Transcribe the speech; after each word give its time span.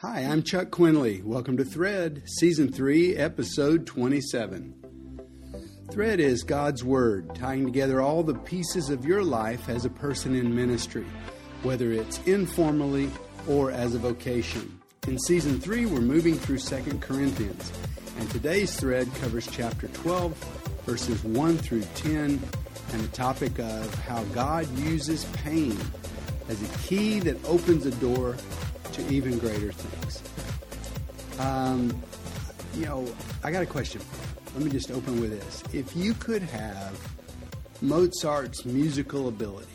Hi, 0.00 0.20
I'm 0.20 0.42
Chuck 0.42 0.70
Quinley. 0.70 1.22
Welcome 1.22 1.56
to 1.56 1.64
Thread, 1.64 2.24
Season 2.26 2.70
3, 2.70 3.16
Episode 3.16 3.86
27. 3.86 4.74
Thread 5.90 6.20
is 6.20 6.42
God's 6.42 6.84
Word, 6.84 7.34
tying 7.34 7.64
together 7.64 8.02
all 8.02 8.22
the 8.22 8.34
pieces 8.34 8.90
of 8.90 9.06
your 9.06 9.24
life 9.24 9.70
as 9.70 9.86
a 9.86 9.90
person 9.90 10.34
in 10.34 10.54
ministry, 10.54 11.06
whether 11.62 11.92
it's 11.92 12.22
informally 12.26 13.10
or 13.48 13.70
as 13.70 13.94
a 13.94 13.98
vocation. 13.98 14.78
In 15.08 15.18
Season 15.18 15.58
3, 15.58 15.86
we're 15.86 16.02
moving 16.02 16.34
through 16.34 16.58
2 16.58 16.98
Corinthians, 16.98 17.72
and 18.18 18.30
today's 18.30 18.78
thread 18.78 19.08
covers 19.14 19.48
chapter 19.50 19.88
12, 19.88 20.34
verses 20.84 21.24
1 21.24 21.56
through 21.56 21.84
10, 21.94 22.38
and 22.92 23.00
the 23.00 23.16
topic 23.16 23.58
of 23.58 23.94
how 24.02 24.22
God 24.24 24.68
uses 24.76 25.24
pain 25.42 25.74
as 26.50 26.62
a 26.62 26.78
key 26.80 27.18
that 27.20 27.42
opens 27.46 27.86
a 27.86 27.92
door 27.92 28.36
to 28.96 29.08
even 29.12 29.38
greater 29.38 29.72
things. 29.72 30.22
Um, 31.38 32.02
you 32.74 32.86
know, 32.86 33.06
I 33.44 33.50
got 33.50 33.62
a 33.62 33.66
question. 33.66 34.00
Let 34.54 34.64
me 34.64 34.70
just 34.70 34.90
open 34.90 35.20
with 35.20 35.30
this. 35.30 35.62
If 35.74 35.94
you 35.94 36.14
could 36.14 36.42
have 36.42 36.98
Mozart's 37.82 38.64
musical 38.64 39.28
ability 39.28 39.68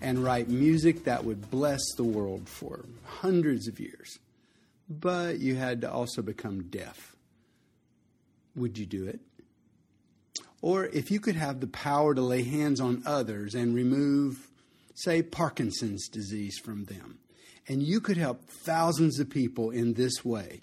and 0.00 0.22
write 0.24 0.48
music 0.48 1.04
that 1.04 1.24
would 1.24 1.50
bless 1.50 1.80
the 1.96 2.04
world 2.04 2.48
for 2.48 2.84
hundreds 3.04 3.68
of 3.68 3.78
years, 3.78 4.18
but 4.88 5.38
you 5.38 5.54
had 5.54 5.80
to 5.82 5.90
also 5.90 6.20
become 6.20 6.64
deaf, 6.64 7.14
would 8.56 8.76
you 8.76 8.86
do 8.86 9.06
it? 9.06 9.20
Or 10.60 10.86
if 10.86 11.10
you 11.10 11.20
could 11.20 11.36
have 11.36 11.60
the 11.60 11.68
power 11.68 12.14
to 12.14 12.20
lay 12.20 12.42
hands 12.42 12.80
on 12.80 13.02
others 13.06 13.54
and 13.54 13.74
remove, 13.74 14.48
say, 14.94 15.22
Parkinson's 15.22 16.08
disease 16.08 16.58
from 16.58 16.84
them, 16.84 17.18
and 17.68 17.82
you 17.82 18.00
could 18.00 18.16
help 18.16 18.42
thousands 18.48 19.18
of 19.18 19.30
people 19.30 19.70
in 19.70 19.94
this 19.94 20.24
way. 20.24 20.62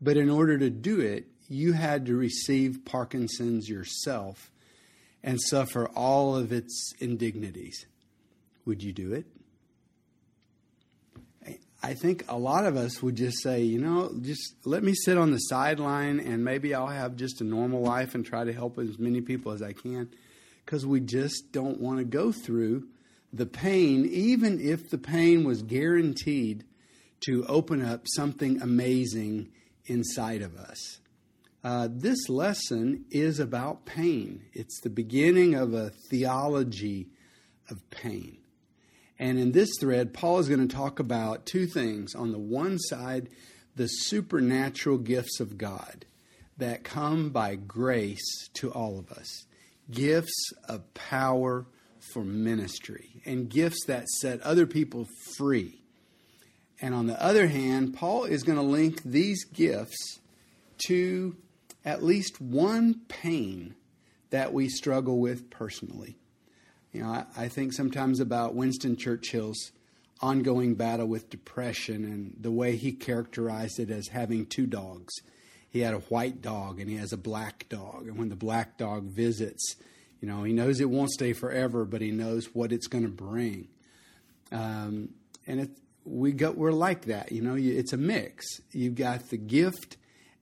But 0.00 0.16
in 0.16 0.28
order 0.28 0.58
to 0.58 0.70
do 0.70 1.00
it, 1.00 1.26
you 1.48 1.72
had 1.72 2.06
to 2.06 2.16
receive 2.16 2.84
Parkinson's 2.84 3.68
yourself 3.68 4.50
and 5.22 5.40
suffer 5.40 5.86
all 5.88 6.34
of 6.34 6.52
its 6.52 6.92
indignities. 6.98 7.86
Would 8.64 8.82
you 8.82 8.92
do 8.92 9.12
it? 9.12 9.26
I 11.84 11.94
think 11.94 12.24
a 12.28 12.38
lot 12.38 12.64
of 12.64 12.76
us 12.76 13.02
would 13.02 13.16
just 13.16 13.42
say, 13.42 13.62
you 13.62 13.80
know, 13.80 14.12
just 14.20 14.54
let 14.64 14.84
me 14.84 14.94
sit 14.94 15.18
on 15.18 15.32
the 15.32 15.38
sideline 15.38 16.20
and 16.20 16.44
maybe 16.44 16.74
I'll 16.74 16.86
have 16.86 17.16
just 17.16 17.40
a 17.40 17.44
normal 17.44 17.82
life 17.82 18.14
and 18.14 18.24
try 18.24 18.44
to 18.44 18.52
help 18.52 18.78
as 18.78 19.00
many 19.00 19.20
people 19.20 19.50
as 19.50 19.62
I 19.62 19.72
can 19.72 20.08
because 20.64 20.86
we 20.86 21.00
just 21.00 21.50
don't 21.50 21.80
want 21.80 21.98
to 21.98 22.04
go 22.04 22.30
through 22.30 22.86
the 23.32 23.46
pain, 23.46 24.06
even 24.06 24.60
if 24.60 24.90
the 24.90 24.98
pain 24.98 25.44
was 25.44 25.62
guaranteed 25.62 26.64
to 27.26 27.46
open 27.46 27.82
up 27.82 28.02
something 28.06 28.60
amazing 28.60 29.50
inside 29.86 30.42
of 30.42 30.56
us. 30.56 30.98
Uh, 31.64 31.88
this 31.90 32.28
lesson 32.28 33.04
is 33.10 33.38
about 33.38 33.86
pain. 33.86 34.42
It's 34.52 34.80
the 34.80 34.90
beginning 34.90 35.54
of 35.54 35.72
a 35.72 35.90
theology 36.10 37.08
of 37.70 37.88
pain. 37.90 38.38
And 39.18 39.38
in 39.38 39.52
this 39.52 39.70
thread, 39.80 40.12
Paul 40.12 40.40
is 40.40 40.48
going 40.48 40.66
to 40.66 40.74
talk 40.74 40.98
about 40.98 41.46
two 41.46 41.66
things. 41.66 42.14
On 42.16 42.32
the 42.32 42.38
one 42.38 42.78
side, 42.78 43.28
the 43.76 43.86
supernatural 43.86 44.98
gifts 44.98 45.38
of 45.38 45.56
God 45.56 46.04
that 46.58 46.82
come 46.82 47.30
by 47.30 47.54
grace 47.54 48.48
to 48.54 48.70
all 48.70 48.98
of 48.98 49.10
us 49.12 49.46
gifts 49.90 50.52
of 50.68 50.94
power 50.94 51.66
for 52.12 52.24
ministry 52.24 53.22
and 53.24 53.48
gifts 53.48 53.84
that 53.86 54.08
set 54.08 54.40
other 54.42 54.66
people 54.66 55.06
free. 55.36 55.82
And 56.80 56.94
on 56.94 57.06
the 57.06 57.22
other 57.22 57.46
hand, 57.46 57.94
Paul 57.94 58.24
is 58.24 58.42
going 58.42 58.58
to 58.58 58.64
link 58.64 59.02
these 59.04 59.44
gifts 59.44 60.20
to 60.86 61.36
at 61.84 62.02
least 62.02 62.40
one 62.40 63.00
pain 63.08 63.74
that 64.30 64.52
we 64.52 64.68
struggle 64.68 65.18
with 65.18 65.50
personally. 65.50 66.16
You 66.92 67.02
know, 67.02 67.08
I, 67.08 67.24
I, 67.36 67.48
think 67.48 67.72
sometimes 67.72 68.20
about 68.20 68.54
Winston 68.54 68.96
Churchill's 68.96 69.72
ongoing 70.20 70.74
battle 70.74 71.06
with 71.06 71.30
depression 71.30 72.04
and 72.04 72.36
the 72.38 72.50
way 72.50 72.76
he 72.76 72.92
characterized 72.92 73.78
it 73.78 73.90
as 73.90 74.08
having 74.08 74.46
two 74.46 74.66
dogs. 74.66 75.14
He 75.70 75.80
had 75.80 75.94
a 75.94 76.00
white 76.00 76.42
dog 76.42 76.80
and 76.80 76.88
he 76.90 76.96
has 76.96 77.12
a 77.12 77.16
black 77.16 77.66
dog. 77.68 78.06
And 78.06 78.18
when 78.18 78.28
the 78.28 78.36
black 78.36 78.76
dog 78.76 79.04
visits, 79.04 79.76
you 80.22 80.28
know, 80.28 80.44
he 80.44 80.52
knows 80.52 80.80
it 80.80 80.88
won't 80.88 81.10
stay 81.10 81.32
forever, 81.32 81.84
but 81.84 82.00
he 82.00 82.12
knows 82.12 82.54
what 82.54 82.70
it's 82.70 82.86
going 82.86 83.02
to 83.02 83.10
bring. 83.10 83.66
Um, 84.52 85.08
and 85.48 85.60
it, 85.60 85.70
we 86.04 86.30
got 86.30 86.56
we're 86.56 86.70
like 86.70 87.06
that. 87.06 87.32
You 87.32 87.42
know, 87.42 87.56
it's 87.58 87.92
a 87.92 87.96
mix. 87.96 88.46
You've 88.70 88.94
got 88.94 89.30
the 89.30 89.36
gift, 89.36 89.96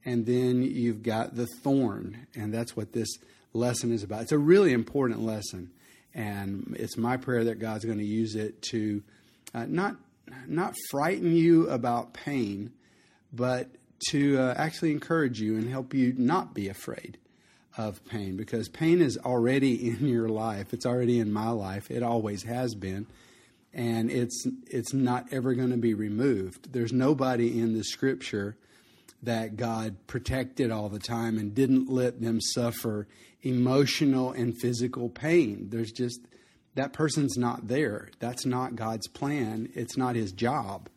and 0.05 0.27
then 0.27 0.63
you've 0.63 1.03
got 1.03 1.35
the 1.35 1.47
thorn, 1.63 2.27
and 2.35 2.53
that's 2.53 2.77
what 2.77 2.93
this 2.93 3.09
lesson 3.55 3.91
is 3.91 4.03
about. 4.03 4.21
It's 4.21 4.33
a 4.33 4.39
really 4.39 4.75
important 4.75 5.23
lesson, 5.23 5.71
and 6.15 6.77
it's 6.79 6.99
my 6.99 7.17
prayer 7.17 7.45
that 7.45 7.59
God's 7.59 7.87
going 7.87 7.99
to 7.99 8.05
use 8.05 8.35
it 8.35 8.61
to 8.71 9.03
uh, 9.55 9.65
not 9.67 9.97
not 10.47 10.75
frighten 10.91 11.35
you 11.35 11.71
about 11.71 12.13
pain, 12.13 12.71
but 13.33 13.71
to 14.11 14.39
uh, 14.39 14.55
actually 14.59 14.93
encourage 14.93 15.41
you 15.41 15.57
and 15.57 15.71
help 15.71 15.95
you 15.95 16.13
not 16.19 16.53
be 16.53 16.69
afraid 16.69 17.17
of 17.89 18.05
pain 18.07 18.37
because 18.37 18.69
pain 18.69 19.01
is 19.01 19.19
already 19.19 19.89
in 19.91 20.07
your 20.07 20.29
life. 20.29 20.73
It's 20.73 20.87
already 20.87 21.19
in 21.19 21.33
my 21.33 21.51
life. 21.51 21.91
It 21.91 22.03
always 22.03 22.43
has 22.45 22.75
been. 22.75 23.07
And 23.73 24.11
it's 24.11 24.47
it's 24.67 24.93
not 24.93 25.33
ever 25.33 25.55
going 25.55 25.71
to 25.71 25.77
be 25.77 25.95
removed. 25.95 26.73
There's 26.73 26.93
nobody 26.93 27.61
in 27.61 27.75
the 27.75 27.85
scripture 27.85 28.57
that 29.23 29.57
God 29.57 29.97
protected 30.07 30.71
all 30.71 30.89
the 30.89 30.99
time 30.99 31.39
and 31.39 31.55
didn't 31.55 31.89
let 31.89 32.21
them 32.21 32.41
suffer 32.41 33.07
emotional 33.43 34.33
and 34.33 34.59
physical 34.61 35.09
pain. 35.09 35.69
There's 35.71 35.93
just 35.93 36.21
that 36.75 36.93
person's 36.93 37.37
not 37.37 37.69
there. 37.69 38.09
That's 38.19 38.47
not 38.47 38.77
God's 38.77 39.07
plan. 39.09 39.69
It's 39.75 39.97
not 39.97 40.17
his 40.17 40.33
job. 40.33 40.89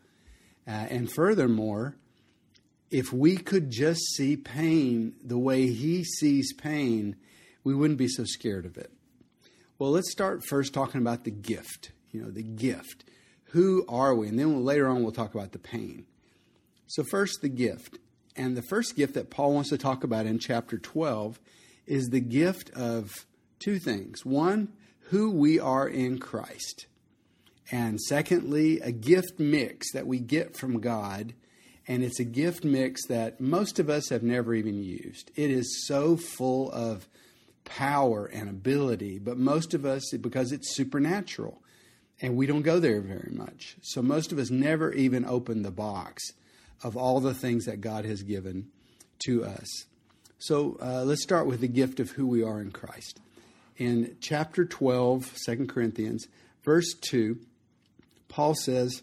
Uh, 0.68 0.72
and 0.72 1.12
furthermore, 1.12 1.96
if 2.94 3.12
we 3.12 3.36
could 3.38 3.72
just 3.72 4.02
see 4.16 4.38
pain 4.38 5.16
the 5.24 5.38
way 5.38 5.66
he 5.66 6.04
sees 6.04 6.54
pain, 6.54 7.16
we 7.64 7.74
wouldn't 7.74 7.98
be 7.98 8.08
so 8.08 8.24
scared 8.24 8.68
of 8.68 8.78
it. 8.78 8.92
Well, 9.80 9.90
let's 9.90 10.12
start 10.12 10.46
first 10.48 10.76
talking 10.76 11.02
about 11.02 11.24
the 11.24 11.32
gift. 11.32 11.92
You 12.12 12.22
know, 12.22 12.30
the 12.30 12.44
gift. 12.44 13.04
Who 13.46 13.84
are 13.90 14.14
we? 14.14 14.28
And 14.28 14.38
then 14.38 14.54
we'll, 14.54 14.64
later 14.64 14.88
on, 14.88 15.02
we'll 15.02 15.12
talk 15.12 15.34
about 15.34 15.54
the 15.54 15.60
pain. 15.60 16.06
So, 16.86 17.04
first, 17.04 17.42
the 17.42 17.50
gift. 17.50 17.98
And 18.36 18.56
the 18.56 18.62
first 18.62 18.96
gift 18.96 19.16
that 19.16 19.32
Paul 19.32 19.56
wants 19.56 19.70
to 19.70 19.78
talk 19.80 20.04
about 20.04 20.28
in 20.28 20.38
chapter 20.38 20.78
12 20.78 21.40
is 21.88 22.10
the 22.10 22.20
gift 22.20 22.70
of 22.76 23.10
two 23.58 23.80
things. 23.80 24.24
One, 24.24 24.72
who 25.10 25.32
we 25.32 25.60
are 25.60 25.88
in 25.88 26.20
Christ. 26.20 26.86
And 27.72 28.00
secondly, 28.00 28.82
a 28.82 28.92
gift 28.92 29.40
mix 29.40 29.92
that 29.94 30.06
we 30.06 30.20
get 30.20 30.56
from 30.56 30.80
God 30.80 31.34
and 31.88 32.04
it's 32.04 32.20
a 32.20 32.26
gift 32.26 32.64
mix 32.64 33.08
that 33.08 33.42
most 33.42 33.80
of 33.80 33.90
us 33.90 34.10
have 34.10 34.24
never 34.24 34.54
even 34.54 34.84
used. 34.84 35.32
It 35.36 35.50
is 35.50 35.86
so 35.86 36.16
full 36.16 36.72
of 36.72 37.08
power 37.66 38.26
and 38.26 38.50
ability, 38.50 39.20
but 39.20 39.38
most 39.38 39.74
of 39.74 39.86
us, 39.86 40.12
because 40.12 40.52
it's 40.52 40.76
supernatural, 40.76 41.62
and 42.22 42.36
we 42.36 42.46
don't 42.46 42.62
go 42.62 42.80
there 42.80 43.02
very 43.02 43.32
much. 43.34 43.76
So 43.82 44.02
most 44.02 44.32
of 44.32 44.40
us 44.40 44.50
never 44.50 44.94
even 44.94 45.26
open 45.26 45.64
the 45.64 45.72
box 45.72 46.24
of 46.84 46.96
all 46.96 47.20
the 47.20 47.34
things 47.34 47.66
that 47.66 47.82
God 47.82 48.06
has 48.06 48.24
given 48.24 48.70
to 49.26 49.44
us. 49.44 49.68
So 50.38 50.78
uh, 50.82 51.04
let's 51.04 51.24
start 51.24 51.48
with 51.48 51.62
the 51.62 51.68
gift 51.68 52.00
of 52.00 52.12
who 52.12 52.28
we 52.28 52.44
are 52.44 52.60
in 52.60 52.72
Christ. 52.72 53.20
In 53.78 54.18
chapter 54.20 54.66
12, 54.66 55.38
2 55.46 55.68
Corinthians, 55.68 56.28
verse 56.64 56.94
2, 57.10 57.38
Paul 58.28 58.54
says, 58.56 59.02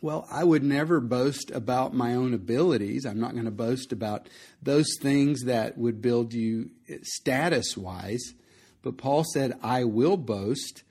well, 0.00 0.26
I 0.30 0.44
would 0.44 0.62
never 0.62 1.00
boast 1.00 1.50
about 1.50 1.94
my 1.94 2.14
own 2.14 2.34
abilities. 2.34 3.06
I'm 3.06 3.20
not 3.20 3.32
going 3.32 3.46
to 3.46 3.50
boast 3.50 3.92
about 3.92 4.28
those 4.62 4.88
things 5.00 5.44
that 5.44 5.78
would 5.78 6.02
build 6.02 6.34
you 6.34 6.70
status 7.02 7.76
wise. 7.76 8.34
But 8.82 8.98
Paul 8.98 9.24
said, 9.32 9.58
I 9.62 9.84
will 9.84 10.16
boast. 10.16 10.82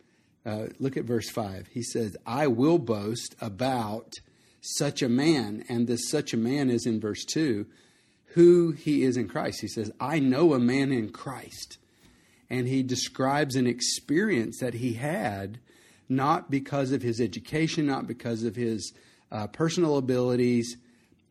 Uh, 0.46 0.68
look 0.80 0.98
at 0.98 1.06
verse 1.06 1.30
5. 1.30 1.68
He 1.72 1.84
says, 1.84 2.18
I 2.25 2.48
will 2.48 2.78
boast 2.78 3.36
about 3.40 4.13
such 4.62 5.02
a 5.02 5.10
man. 5.10 5.63
And 5.69 5.88
this 5.88 6.10
such 6.10 6.34
a 6.34 6.38
man 6.38 6.69
is 6.69 6.86
in 6.86 7.00
verse 7.00 7.24
2 7.25 7.66
who 8.36 8.72
he 8.72 9.04
is 9.04 9.16
in 9.16 9.30
Christ. 9.30 9.62
He 9.62 9.68
says, 9.69 9.92
I 9.98 10.19
know 10.19 10.54
a 10.54 10.60
man 10.60 10.92
in 10.92 11.10
Christ. 11.10 11.78
And 12.50 12.68
he 12.68 12.84
describes 12.84 13.56
an 13.56 13.66
experience 13.66 14.60
that 14.60 14.75
he 14.75 14.96
had 14.96 15.60
not 16.07 16.52
because 16.52 16.92
of 16.92 17.02
his 17.02 17.19
education, 17.19 17.88
not 17.88 18.07
because 18.07 18.44
of 18.44 18.56
his 18.56 18.94
uh, 19.31 19.48
personal 19.48 19.98
abilities, 19.98 20.78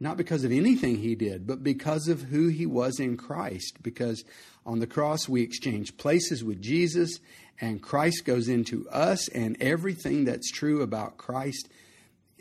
not 0.01 0.17
because 0.17 0.45
of 0.45 0.53
anything 0.53 0.97
he 0.97 1.15
did, 1.15 1.47
but 1.47 1.63
because 1.63 2.09
of 2.09 2.23
who 2.23 2.49
he 2.49 2.67
was 2.67 2.99
in 2.99 3.17
Christ. 3.17 3.83
Because 3.83 4.25
on 4.67 4.81
the 4.81 4.87
cross, 4.87 5.29
we 5.29 5.43
exchange 5.43 5.97
places 5.97 6.43
with 6.43 6.61
Jesus, 6.61 7.19
and 7.61 7.83
Christ 7.83 8.25
goes 8.25 8.49
into 8.49 8.89
us, 8.91 9.29
and 9.29 9.57
everything 9.61 10.25
that's 10.25 10.51
true 10.51 10.83
about 10.83 11.17
Christ 11.17 11.69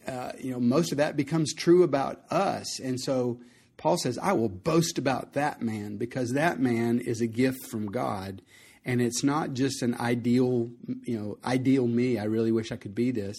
uh, 0.07 0.31
you 0.39 0.51
know, 0.51 0.59
most 0.59 0.91
of 0.91 0.97
that 0.97 1.15
becomes 1.15 1.53
true 1.53 1.83
about 1.83 2.21
us. 2.29 2.79
And 2.79 3.00
so 3.00 3.39
Paul 3.77 3.97
says, 3.97 4.18
I 4.18 4.33
will 4.33 4.50
boast 4.50 4.97
about 4.97 5.33
that 5.33 5.62
man 5.62 5.97
because 5.97 6.31
that 6.31 6.59
man 6.59 7.00
is 7.00 7.21
a 7.21 7.27
gift 7.27 7.68
from 7.69 7.88
God. 7.88 8.41
And 8.85 9.01
it's 9.01 9.24
not 9.24 9.53
just 9.53 9.81
an 9.81 9.95
ideal, 9.95 10.69
you 11.03 11.19
know, 11.19 11.38
ideal 11.45 11.88
me. 11.88 12.19
I 12.19 12.25
really 12.25 12.51
wish 12.51 12.71
I 12.71 12.75
could 12.75 12.94
be 12.94 13.12
this. 13.12 13.38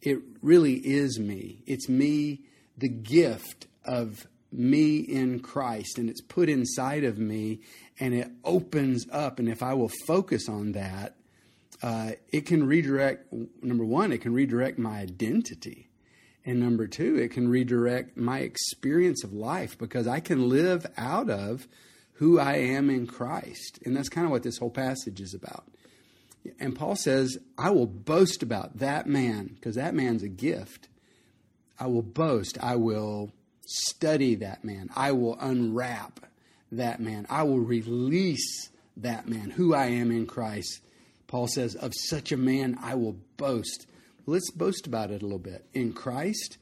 It 0.00 0.18
really 0.42 0.74
is 0.74 1.18
me. 1.18 1.62
It's 1.66 1.88
me, 1.88 2.42
the 2.76 2.88
gift 2.88 3.66
of 3.84 4.26
me 4.52 4.98
in 4.98 5.40
Christ, 5.40 5.98
and 5.98 6.08
it's 6.08 6.20
put 6.20 6.48
inside 6.48 7.04
of 7.04 7.18
me, 7.18 7.60
and 7.98 8.14
it 8.14 8.30
opens 8.44 9.06
up. 9.10 9.38
And 9.38 9.48
if 9.48 9.62
I 9.62 9.74
will 9.74 9.90
focus 10.06 10.48
on 10.48 10.72
that, 10.72 11.16
uh, 11.82 12.12
it 12.32 12.46
can 12.46 12.64
redirect. 12.66 13.32
Number 13.62 13.84
one, 13.84 14.12
it 14.12 14.20
can 14.20 14.32
redirect 14.32 14.78
my 14.78 15.00
identity. 15.00 15.90
And 16.44 16.60
number 16.60 16.86
two, 16.86 17.16
it 17.16 17.30
can 17.30 17.48
redirect 17.48 18.16
my 18.16 18.40
experience 18.40 19.24
of 19.24 19.32
life 19.32 19.78
because 19.78 20.06
I 20.06 20.20
can 20.20 20.48
live 20.48 20.86
out 20.96 21.30
of 21.30 21.66
who 22.14 22.38
I 22.38 22.56
am 22.56 22.90
in 22.90 23.06
Christ. 23.06 23.78
And 23.84 23.96
that's 23.96 24.08
kind 24.08 24.24
of 24.24 24.30
what 24.30 24.42
this 24.42 24.58
whole 24.58 24.70
passage 24.70 25.20
is 25.20 25.34
about. 25.34 25.64
And 26.60 26.76
Paul 26.76 26.96
says, 26.96 27.38
I 27.56 27.70
will 27.70 27.86
boast 27.86 28.42
about 28.42 28.78
that 28.78 29.06
man 29.06 29.52
because 29.54 29.76
that 29.76 29.94
man's 29.94 30.22
a 30.22 30.28
gift. 30.28 30.88
I 31.78 31.86
will 31.86 32.02
boast. 32.02 32.58
I 32.60 32.76
will 32.76 33.32
study 33.66 34.34
that 34.36 34.64
man. 34.64 34.90
I 34.94 35.12
will 35.12 35.38
unwrap 35.40 36.20
that 36.70 37.00
man. 37.00 37.26
I 37.30 37.42
will 37.44 37.60
release 37.60 38.68
that 38.96 39.28
man, 39.28 39.50
who 39.50 39.74
I 39.74 39.86
am 39.86 40.10
in 40.10 40.26
Christ. 40.26 40.80
Paul 41.26 41.48
says, 41.48 41.74
Of 41.74 41.92
such 41.94 42.30
a 42.30 42.36
man 42.36 42.78
I 42.80 42.94
will 42.94 43.16
boast. 43.36 43.86
Let's 44.26 44.50
boast 44.50 44.86
about 44.86 45.10
it 45.10 45.22
a 45.22 45.24
little 45.24 45.38
bit. 45.38 45.66
In 45.74 45.92
Christ, 45.92 46.58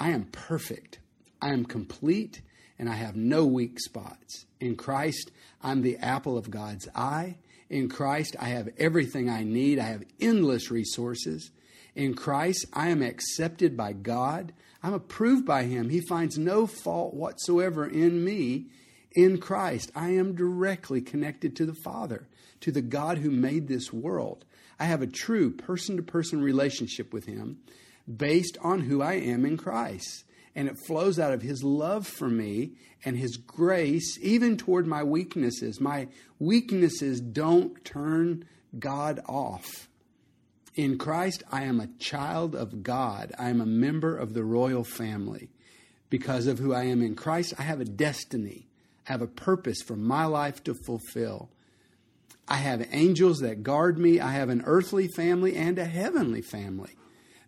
I 0.00 0.10
am 0.10 0.24
perfect, 0.26 0.98
I 1.40 1.50
am 1.50 1.64
complete, 1.64 2.42
and 2.78 2.88
I 2.88 2.94
have 2.94 3.16
no 3.16 3.46
weak 3.46 3.78
spots. 3.80 4.46
In 4.60 4.76
Christ, 4.76 5.30
I'm 5.62 5.82
the 5.82 5.96
apple 5.98 6.36
of 6.36 6.50
God's 6.50 6.88
eye. 6.94 7.36
In 7.68 7.88
Christ, 7.88 8.36
I 8.38 8.48
have 8.48 8.68
everything 8.78 9.28
I 9.28 9.42
need. 9.42 9.78
I 9.78 9.84
have 9.84 10.04
endless 10.20 10.70
resources. 10.70 11.50
In 11.94 12.14
Christ, 12.14 12.66
I 12.72 12.88
am 12.88 13.02
accepted 13.02 13.76
by 13.76 13.92
God. 13.92 14.52
I'm 14.82 14.92
approved 14.92 15.46
by 15.46 15.64
Him. 15.64 15.88
He 15.88 16.00
finds 16.00 16.38
no 16.38 16.66
fault 16.66 17.14
whatsoever 17.14 17.86
in 17.86 18.24
me. 18.24 18.66
In 19.14 19.38
Christ, 19.38 19.90
I 19.94 20.10
am 20.10 20.34
directly 20.34 21.00
connected 21.00 21.56
to 21.56 21.66
the 21.66 21.74
Father, 21.84 22.28
to 22.60 22.70
the 22.70 22.82
God 22.82 23.18
who 23.18 23.30
made 23.30 23.66
this 23.66 23.92
world. 23.92 24.44
I 24.78 24.84
have 24.84 25.00
a 25.00 25.06
true 25.06 25.50
person 25.50 25.96
to 25.96 26.02
person 26.02 26.42
relationship 26.42 27.12
with 27.12 27.24
Him 27.24 27.58
based 28.06 28.58
on 28.60 28.80
who 28.80 29.00
I 29.00 29.14
am 29.14 29.46
in 29.46 29.56
Christ. 29.56 30.24
And 30.56 30.68
it 30.68 30.78
flows 30.86 31.20
out 31.20 31.32
of 31.32 31.42
His 31.42 31.62
love 31.62 32.08
for 32.08 32.28
me 32.28 32.72
and 33.04 33.16
His 33.16 33.36
grace, 33.36 34.18
even 34.20 34.56
toward 34.56 34.86
my 34.86 35.04
weaknesses. 35.04 35.80
My 35.80 36.08
weaknesses 36.40 37.20
don't 37.20 37.84
turn 37.84 38.44
God 38.76 39.20
off. 39.28 39.88
In 40.74 40.98
Christ, 40.98 41.42
I 41.52 41.64
am 41.64 41.78
a 41.78 41.86
child 41.98 42.56
of 42.56 42.82
God. 42.82 43.32
I 43.38 43.50
am 43.50 43.60
a 43.60 43.66
member 43.66 44.16
of 44.16 44.34
the 44.34 44.44
royal 44.44 44.82
family. 44.82 45.50
Because 46.10 46.46
of 46.46 46.58
who 46.58 46.72
I 46.72 46.84
am 46.84 47.02
in 47.02 47.14
Christ, 47.14 47.54
I 47.58 47.62
have 47.62 47.80
a 47.80 47.84
destiny. 47.84 48.66
I 49.08 49.12
have 49.12 49.22
a 49.22 49.26
purpose 49.26 49.82
for 49.82 49.96
my 49.96 50.24
life 50.24 50.64
to 50.64 50.74
fulfill. 50.74 51.50
I 52.48 52.56
have 52.56 52.86
angels 52.92 53.38
that 53.40 53.62
guard 53.62 53.98
me. 53.98 54.20
I 54.20 54.32
have 54.32 54.48
an 54.48 54.62
earthly 54.66 55.08
family 55.08 55.56
and 55.56 55.78
a 55.78 55.84
heavenly 55.84 56.42
family 56.42 56.96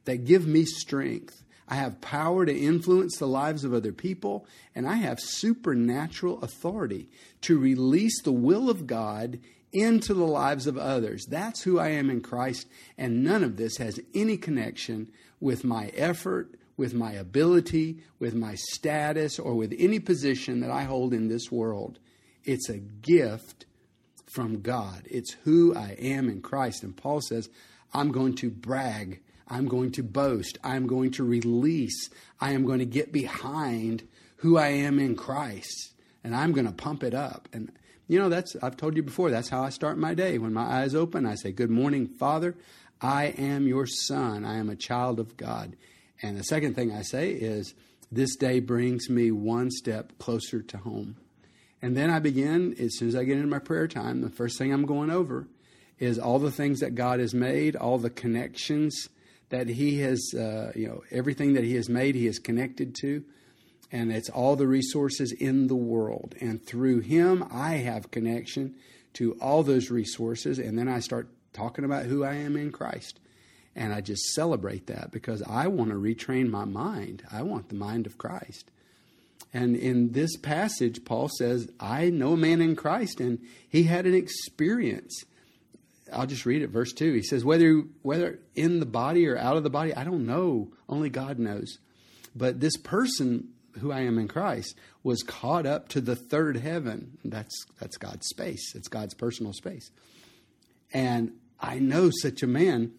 that 0.04 0.24
give 0.24 0.46
me 0.46 0.64
strength. 0.64 1.44
I 1.68 1.74
have 1.74 2.00
power 2.00 2.46
to 2.46 2.56
influence 2.56 3.18
the 3.18 3.26
lives 3.26 3.62
of 3.62 3.74
other 3.74 3.92
people, 3.92 4.46
and 4.74 4.88
I 4.88 4.94
have 4.94 5.20
supernatural 5.20 6.40
authority 6.42 7.10
to 7.42 7.58
release 7.58 8.22
the 8.22 8.32
will 8.32 8.70
of 8.70 8.86
God 8.86 9.38
into 9.72 10.14
the 10.14 10.24
lives 10.24 10.66
of 10.66 10.78
others. 10.78 11.26
That's 11.26 11.62
who 11.62 11.78
I 11.78 11.88
am 11.90 12.08
in 12.08 12.22
Christ, 12.22 12.66
and 12.96 13.22
none 13.22 13.44
of 13.44 13.56
this 13.56 13.76
has 13.76 14.00
any 14.14 14.38
connection 14.38 15.10
with 15.40 15.62
my 15.62 15.88
effort, 15.88 16.54
with 16.76 16.94
my 16.94 17.12
ability, 17.12 17.98
with 18.18 18.34
my 18.34 18.54
status, 18.54 19.38
or 19.38 19.54
with 19.54 19.74
any 19.78 20.00
position 20.00 20.60
that 20.60 20.70
I 20.70 20.84
hold 20.84 21.12
in 21.12 21.28
this 21.28 21.52
world. 21.52 21.98
It's 22.44 22.70
a 22.70 22.78
gift 22.78 23.66
from 24.26 24.62
God. 24.62 25.02
It's 25.10 25.36
who 25.44 25.74
I 25.74 25.96
am 25.98 26.28
in 26.28 26.40
Christ. 26.40 26.82
And 26.82 26.96
Paul 26.96 27.20
says, 27.20 27.50
I'm 27.92 28.10
going 28.10 28.34
to 28.36 28.50
brag. 28.50 29.20
I'm 29.48 29.66
going 29.66 29.92
to 29.92 30.02
boast. 30.02 30.58
I'm 30.62 30.86
going 30.86 31.10
to 31.12 31.24
release. 31.24 32.10
I 32.40 32.52
am 32.52 32.64
going 32.64 32.78
to 32.78 32.86
get 32.86 33.12
behind 33.12 34.06
who 34.36 34.58
I 34.58 34.68
am 34.68 34.98
in 34.98 35.16
Christ. 35.16 35.92
And 36.22 36.34
I'm 36.34 36.52
going 36.52 36.66
to 36.66 36.72
pump 36.72 37.02
it 37.02 37.14
up. 37.14 37.48
And, 37.52 37.72
you 38.06 38.18
know, 38.18 38.28
that's, 38.28 38.54
I've 38.62 38.76
told 38.76 38.96
you 38.96 39.02
before, 39.02 39.30
that's 39.30 39.48
how 39.48 39.62
I 39.62 39.70
start 39.70 39.98
my 39.98 40.14
day. 40.14 40.38
When 40.38 40.52
my 40.52 40.62
eyes 40.64 40.94
open, 40.94 41.26
I 41.26 41.34
say, 41.34 41.52
Good 41.52 41.70
morning, 41.70 42.06
Father. 42.06 42.54
I 43.00 43.26
am 43.26 43.66
your 43.66 43.86
son. 43.86 44.44
I 44.44 44.58
am 44.58 44.68
a 44.68 44.76
child 44.76 45.20
of 45.20 45.36
God. 45.36 45.76
And 46.20 46.36
the 46.36 46.44
second 46.44 46.74
thing 46.74 46.92
I 46.92 47.02
say 47.02 47.30
is, 47.30 47.74
This 48.12 48.36
day 48.36 48.60
brings 48.60 49.08
me 49.08 49.30
one 49.30 49.70
step 49.70 50.18
closer 50.18 50.62
to 50.62 50.78
home. 50.78 51.16
And 51.80 51.96
then 51.96 52.10
I 52.10 52.18
begin, 52.18 52.74
as 52.78 52.98
soon 52.98 53.08
as 53.08 53.14
I 53.14 53.24
get 53.24 53.36
into 53.36 53.48
my 53.48 53.60
prayer 53.60 53.86
time, 53.86 54.20
the 54.20 54.30
first 54.30 54.58
thing 54.58 54.72
I'm 54.72 54.84
going 54.84 55.10
over 55.10 55.46
is 55.98 56.18
all 56.18 56.38
the 56.38 56.50
things 56.50 56.80
that 56.80 56.94
God 56.94 57.20
has 57.20 57.34
made, 57.34 57.76
all 57.76 57.98
the 57.98 58.10
connections 58.10 59.08
that 59.50 59.68
He 59.68 59.98
has, 60.00 60.32
uh, 60.34 60.72
you 60.74 60.88
know, 60.88 61.02
everything 61.10 61.54
that 61.54 61.64
He 61.64 61.74
has 61.74 61.88
made, 61.88 62.14
He 62.14 62.26
is 62.26 62.38
connected 62.38 62.94
to. 63.00 63.24
And 63.90 64.12
it's 64.12 64.28
all 64.28 64.54
the 64.54 64.66
resources 64.66 65.32
in 65.32 65.66
the 65.66 65.76
world. 65.76 66.34
And 66.40 66.64
through 66.64 67.00
Him, 67.00 67.46
I 67.50 67.76
have 67.76 68.10
connection 68.10 68.74
to 69.14 69.32
all 69.40 69.62
those 69.62 69.90
resources. 69.90 70.58
And 70.58 70.78
then 70.78 70.88
I 70.88 71.00
start 71.00 71.28
talking 71.52 71.84
about 71.84 72.04
who 72.04 72.24
I 72.24 72.34
am 72.34 72.56
in 72.56 72.70
Christ. 72.70 73.18
And 73.74 73.92
I 73.92 74.00
just 74.00 74.34
celebrate 74.34 74.88
that 74.88 75.10
because 75.12 75.42
I 75.42 75.68
want 75.68 75.90
to 75.90 75.96
retrain 75.96 76.50
my 76.50 76.64
mind. 76.64 77.22
I 77.30 77.42
want 77.42 77.68
the 77.68 77.76
mind 77.76 78.06
of 78.06 78.18
Christ. 78.18 78.70
And 79.54 79.76
in 79.76 80.12
this 80.12 80.36
passage, 80.36 81.04
Paul 81.04 81.28
says, 81.38 81.70
I 81.80 82.10
know 82.10 82.32
a 82.32 82.36
man 82.36 82.60
in 82.60 82.76
Christ, 82.76 83.20
and 83.20 83.38
he 83.68 83.84
had 83.84 84.04
an 84.04 84.14
experience. 84.14 85.24
I'll 86.12 86.26
just 86.26 86.46
read 86.46 86.62
it, 86.62 86.68
verse 86.68 86.92
2. 86.92 87.14
He 87.14 87.22
says, 87.22 87.44
whether, 87.44 87.82
whether 88.02 88.38
in 88.54 88.80
the 88.80 88.86
body 88.86 89.26
or 89.26 89.36
out 89.36 89.56
of 89.56 89.62
the 89.62 89.70
body, 89.70 89.94
I 89.94 90.04
don't 90.04 90.26
know. 90.26 90.72
Only 90.88 91.10
God 91.10 91.38
knows. 91.38 91.78
But 92.34 92.60
this 92.60 92.76
person 92.76 93.48
who 93.80 93.92
I 93.92 94.00
am 94.00 94.18
in 94.18 94.28
Christ 94.28 94.76
was 95.02 95.22
caught 95.22 95.66
up 95.66 95.88
to 95.90 96.00
the 96.00 96.16
third 96.16 96.56
heaven. 96.56 97.18
That's, 97.24 97.54
that's 97.80 97.96
God's 97.96 98.26
space, 98.26 98.74
it's 98.74 98.88
God's 98.88 99.14
personal 99.14 99.52
space. 99.52 99.90
And 100.92 101.32
I 101.60 101.78
know 101.78 102.10
such 102.22 102.42
a 102.42 102.46
man 102.46 102.92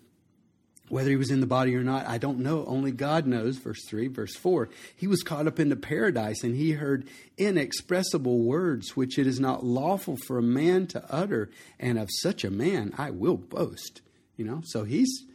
whether 0.90 1.10
he 1.10 1.16
was 1.16 1.32
in 1.32 1.40
the 1.40 1.48
body 1.48 1.76
or 1.76 1.84
not, 1.84 2.08
I 2.08 2.18
don't 2.18 2.40
know. 2.40 2.66
Only 2.66 2.92
God 2.92 3.26
knows. 3.26 3.58
Verse 3.58 3.86
3, 3.88 4.08
verse 4.08 4.36
4. 4.36 4.70
He 4.96 5.08
was 5.08 5.24
caught 5.24 5.48
up 5.48 5.60
into 5.60 5.76
paradise 5.76 6.44
and 6.44 6.56
he 6.56 6.72
heard 6.74 7.08
inexpressible 7.38 8.40
words 8.40 8.96
which 8.96 9.18
it 9.18 9.28
is 9.28 9.40
not 9.40 9.64
lawful 9.64 10.18
for 10.28 10.38
a 10.38 10.44
man 10.44 10.88
to 10.88 11.04
utter. 11.10 11.50
And 11.80 11.98
of 11.98 12.10
such 12.22 12.44
a 12.44 12.52
man 12.52 12.94
I 12.98 13.12
will 13.12 13.38
boast. 13.38 14.02
You 14.36 14.46
know, 14.46 14.62
so 14.66 14.84
he's 14.84 15.26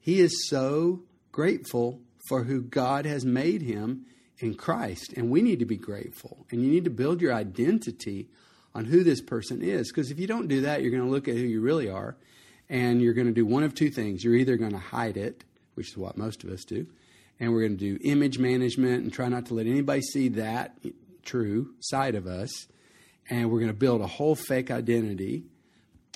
he 0.00 0.20
is 0.20 0.48
so 0.48 1.02
grateful 1.32 2.00
for 2.28 2.44
who 2.44 2.62
God 2.62 3.06
has 3.06 3.24
made 3.24 3.62
him 3.62 4.06
in 4.38 4.54
Christ. 4.54 5.12
And 5.14 5.30
we 5.30 5.42
need 5.42 5.58
to 5.60 5.66
be 5.66 5.76
grateful. 5.76 6.46
And 6.50 6.62
you 6.62 6.70
need 6.70 6.84
to 6.84 6.90
build 6.90 7.20
your 7.20 7.34
identity 7.34 8.28
on 8.74 8.84
who 8.84 9.02
this 9.02 9.20
person 9.20 9.62
is. 9.62 9.90
Because 9.90 10.10
if 10.10 10.18
you 10.18 10.26
don't 10.26 10.48
do 10.48 10.62
that, 10.62 10.82
you're 10.82 10.90
going 10.90 11.04
to 11.04 11.10
look 11.10 11.28
at 11.28 11.34
who 11.34 11.42
you 11.42 11.60
really 11.60 11.88
are 11.88 12.16
and 12.68 13.00
you're 13.00 13.14
going 13.14 13.26
to 13.26 13.32
do 13.32 13.46
one 13.46 13.62
of 13.62 13.74
two 13.74 13.90
things. 13.90 14.24
You're 14.24 14.34
either 14.34 14.56
going 14.56 14.72
to 14.72 14.78
hide 14.78 15.16
it, 15.16 15.44
which 15.74 15.90
is 15.90 15.96
what 15.96 16.16
most 16.16 16.44
of 16.44 16.50
us 16.50 16.64
do, 16.64 16.86
and 17.38 17.52
we're 17.52 17.60
going 17.60 17.76
to 17.76 17.98
do 17.98 17.98
image 18.02 18.38
management 18.38 19.04
and 19.04 19.12
try 19.12 19.28
not 19.28 19.46
to 19.46 19.54
let 19.54 19.66
anybody 19.66 20.02
see 20.02 20.28
that 20.28 20.76
true 21.24 21.74
side 21.80 22.14
of 22.14 22.26
us, 22.26 22.66
and 23.28 23.50
we're 23.50 23.58
going 23.58 23.70
to 23.70 23.76
build 23.76 24.00
a 24.00 24.06
whole 24.06 24.34
fake 24.34 24.70
identity. 24.70 25.44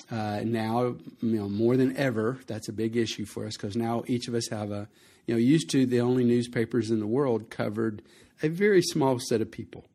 Uh, 0.09 0.41
now, 0.43 0.95
you 1.21 1.39
know, 1.39 1.47
more 1.47 1.77
than 1.77 1.95
ever, 1.95 2.39
that's 2.47 2.67
a 2.67 2.73
big 2.73 2.97
issue 2.97 3.25
for 3.25 3.45
us 3.45 3.55
because 3.55 3.75
now 3.75 4.03
each 4.07 4.27
of 4.27 4.33
us 4.33 4.49
have 4.49 4.71
a, 4.71 4.87
you 5.25 5.33
know, 5.33 5.39
used 5.39 5.69
to 5.69 5.85
the 5.85 6.01
only 6.01 6.23
newspapers 6.23 6.89
in 6.89 6.99
the 6.99 7.07
world 7.07 7.49
covered 7.49 8.01
a 8.43 8.49
very 8.49 8.81
small 8.81 9.19
set 9.19 9.41
of 9.41 9.51
people. 9.51 9.85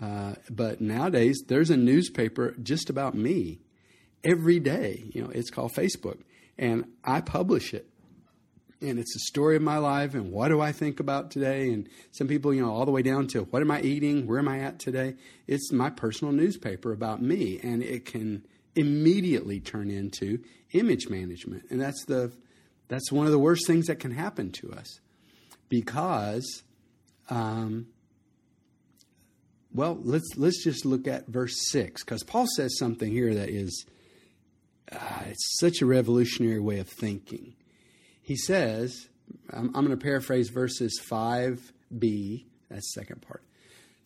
Uh, 0.00 0.34
but 0.50 0.80
nowadays, 0.80 1.44
there's 1.46 1.70
a 1.70 1.76
newspaper 1.76 2.56
just 2.60 2.90
about 2.90 3.14
me 3.14 3.60
every 4.24 4.60
day. 4.60 5.04
You 5.12 5.22
know, 5.24 5.30
it's 5.30 5.50
called 5.50 5.72
Facebook, 5.74 6.18
and 6.58 6.84
I 7.04 7.20
publish 7.20 7.74
it. 7.74 7.88
And 8.80 8.98
it's 8.98 9.14
a 9.14 9.20
story 9.30 9.54
of 9.54 9.62
my 9.62 9.78
life 9.78 10.14
and 10.14 10.32
what 10.32 10.48
do 10.48 10.60
I 10.60 10.72
think 10.72 10.98
about 10.98 11.30
today? 11.30 11.72
And 11.72 11.88
some 12.10 12.26
people, 12.26 12.52
you 12.52 12.62
know, 12.62 12.72
all 12.72 12.84
the 12.84 12.90
way 12.90 13.02
down 13.02 13.28
to 13.28 13.42
what 13.44 13.62
am 13.62 13.70
I 13.70 13.80
eating? 13.80 14.26
Where 14.26 14.40
am 14.40 14.48
I 14.48 14.58
at 14.58 14.80
today? 14.80 15.14
It's 15.46 15.70
my 15.70 15.88
personal 15.88 16.32
newspaper 16.32 16.90
about 16.92 17.22
me. 17.22 17.60
And 17.62 17.80
it 17.80 18.04
can 18.06 18.44
immediately 18.74 19.60
turn 19.60 19.88
into 19.88 20.42
image 20.72 21.08
management. 21.08 21.62
And 21.70 21.80
that's 21.80 22.04
the 22.06 22.32
that's 22.88 23.12
one 23.12 23.24
of 23.26 23.30
the 23.30 23.38
worst 23.38 23.68
things 23.68 23.86
that 23.86 24.00
can 24.00 24.10
happen 24.10 24.50
to 24.50 24.72
us. 24.72 24.98
because, 25.72 26.64
um, 27.30 27.86
well, 29.72 29.98
let's 30.02 30.28
let's 30.36 30.62
just 30.62 30.84
look 30.84 31.08
at 31.08 31.28
verse 31.28 31.54
six 31.70 32.04
because 32.04 32.22
Paul 32.22 32.46
says 32.56 32.76
something 32.78 33.10
here 33.10 33.32
that 33.34 33.48
is 33.48 33.86
uh, 34.92 35.24
it's 35.26 35.58
such 35.58 35.80
a 35.80 35.86
revolutionary 35.86 36.60
way 36.60 36.78
of 36.78 36.88
thinking. 36.88 37.54
He 38.20 38.36
says, 38.36 39.08
I'm, 39.50 39.66
I'm 39.68 39.84
going 39.84 39.90
to 39.90 39.96
paraphrase 39.96 40.50
verses 40.50 41.00
five 41.00 41.72
b, 41.96 42.46
that's 42.68 42.92
the 42.94 43.00
second 43.00 43.22
part, 43.22 43.42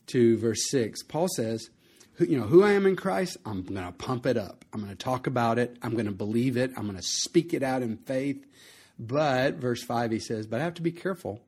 to 0.08 0.38
verse 0.38 0.68
six. 0.70 1.02
Paul 1.02 1.28
says, 1.28 1.70
you 2.18 2.38
know 2.38 2.46
who 2.46 2.62
I 2.62 2.72
am 2.72 2.86
in 2.86 2.96
Christ, 2.96 3.36
I'm 3.44 3.62
going 3.62 3.84
to 3.84 3.92
pump 3.92 4.26
it 4.26 4.36
up. 4.36 4.64
I'm 4.72 4.80
going 4.80 4.92
to 4.92 4.96
talk 4.96 5.26
about 5.26 5.58
it. 5.58 5.76
I'm 5.82 5.92
going 5.92 6.06
to 6.06 6.12
believe 6.12 6.56
it. 6.56 6.72
I'm 6.76 6.84
going 6.84 6.96
to 6.96 7.02
speak 7.02 7.52
it 7.52 7.62
out 7.62 7.82
in 7.82 7.96
faith. 7.98 8.46
But 8.98 9.56
verse 9.56 9.82
5 9.82 10.10
he 10.10 10.18
says, 10.18 10.46
but 10.46 10.60
I 10.60 10.64
have 10.64 10.74
to 10.74 10.82
be 10.82 10.92
careful 10.92 11.42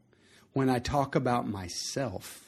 when 0.53 0.69
I 0.69 0.79
talk 0.79 1.15
about 1.15 1.49
myself. 1.49 2.45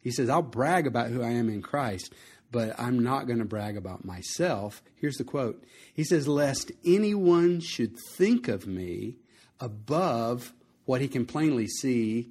He 0.00 0.10
says, 0.10 0.30
I'll 0.30 0.42
brag 0.42 0.86
about 0.86 1.08
who 1.08 1.22
I 1.22 1.30
am 1.30 1.50
in 1.50 1.60
Christ, 1.60 2.14
but 2.50 2.78
I'm 2.78 2.98
not 3.00 3.26
going 3.26 3.40
to 3.40 3.44
brag 3.44 3.76
about 3.76 4.04
myself. 4.04 4.82
Here's 4.96 5.16
the 5.16 5.24
quote. 5.24 5.62
He 5.92 6.04
says, 6.04 6.26
lest 6.26 6.72
anyone 6.84 7.60
should 7.60 7.94
think 8.16 8.48
of 8.48 8.66
me 8.66 9.16
above 9.60 10.52
what 10.84 11.00
he 11.00 11.08
can 11.08 11.26
plainly 11.26 11.66
see 11.66 12.30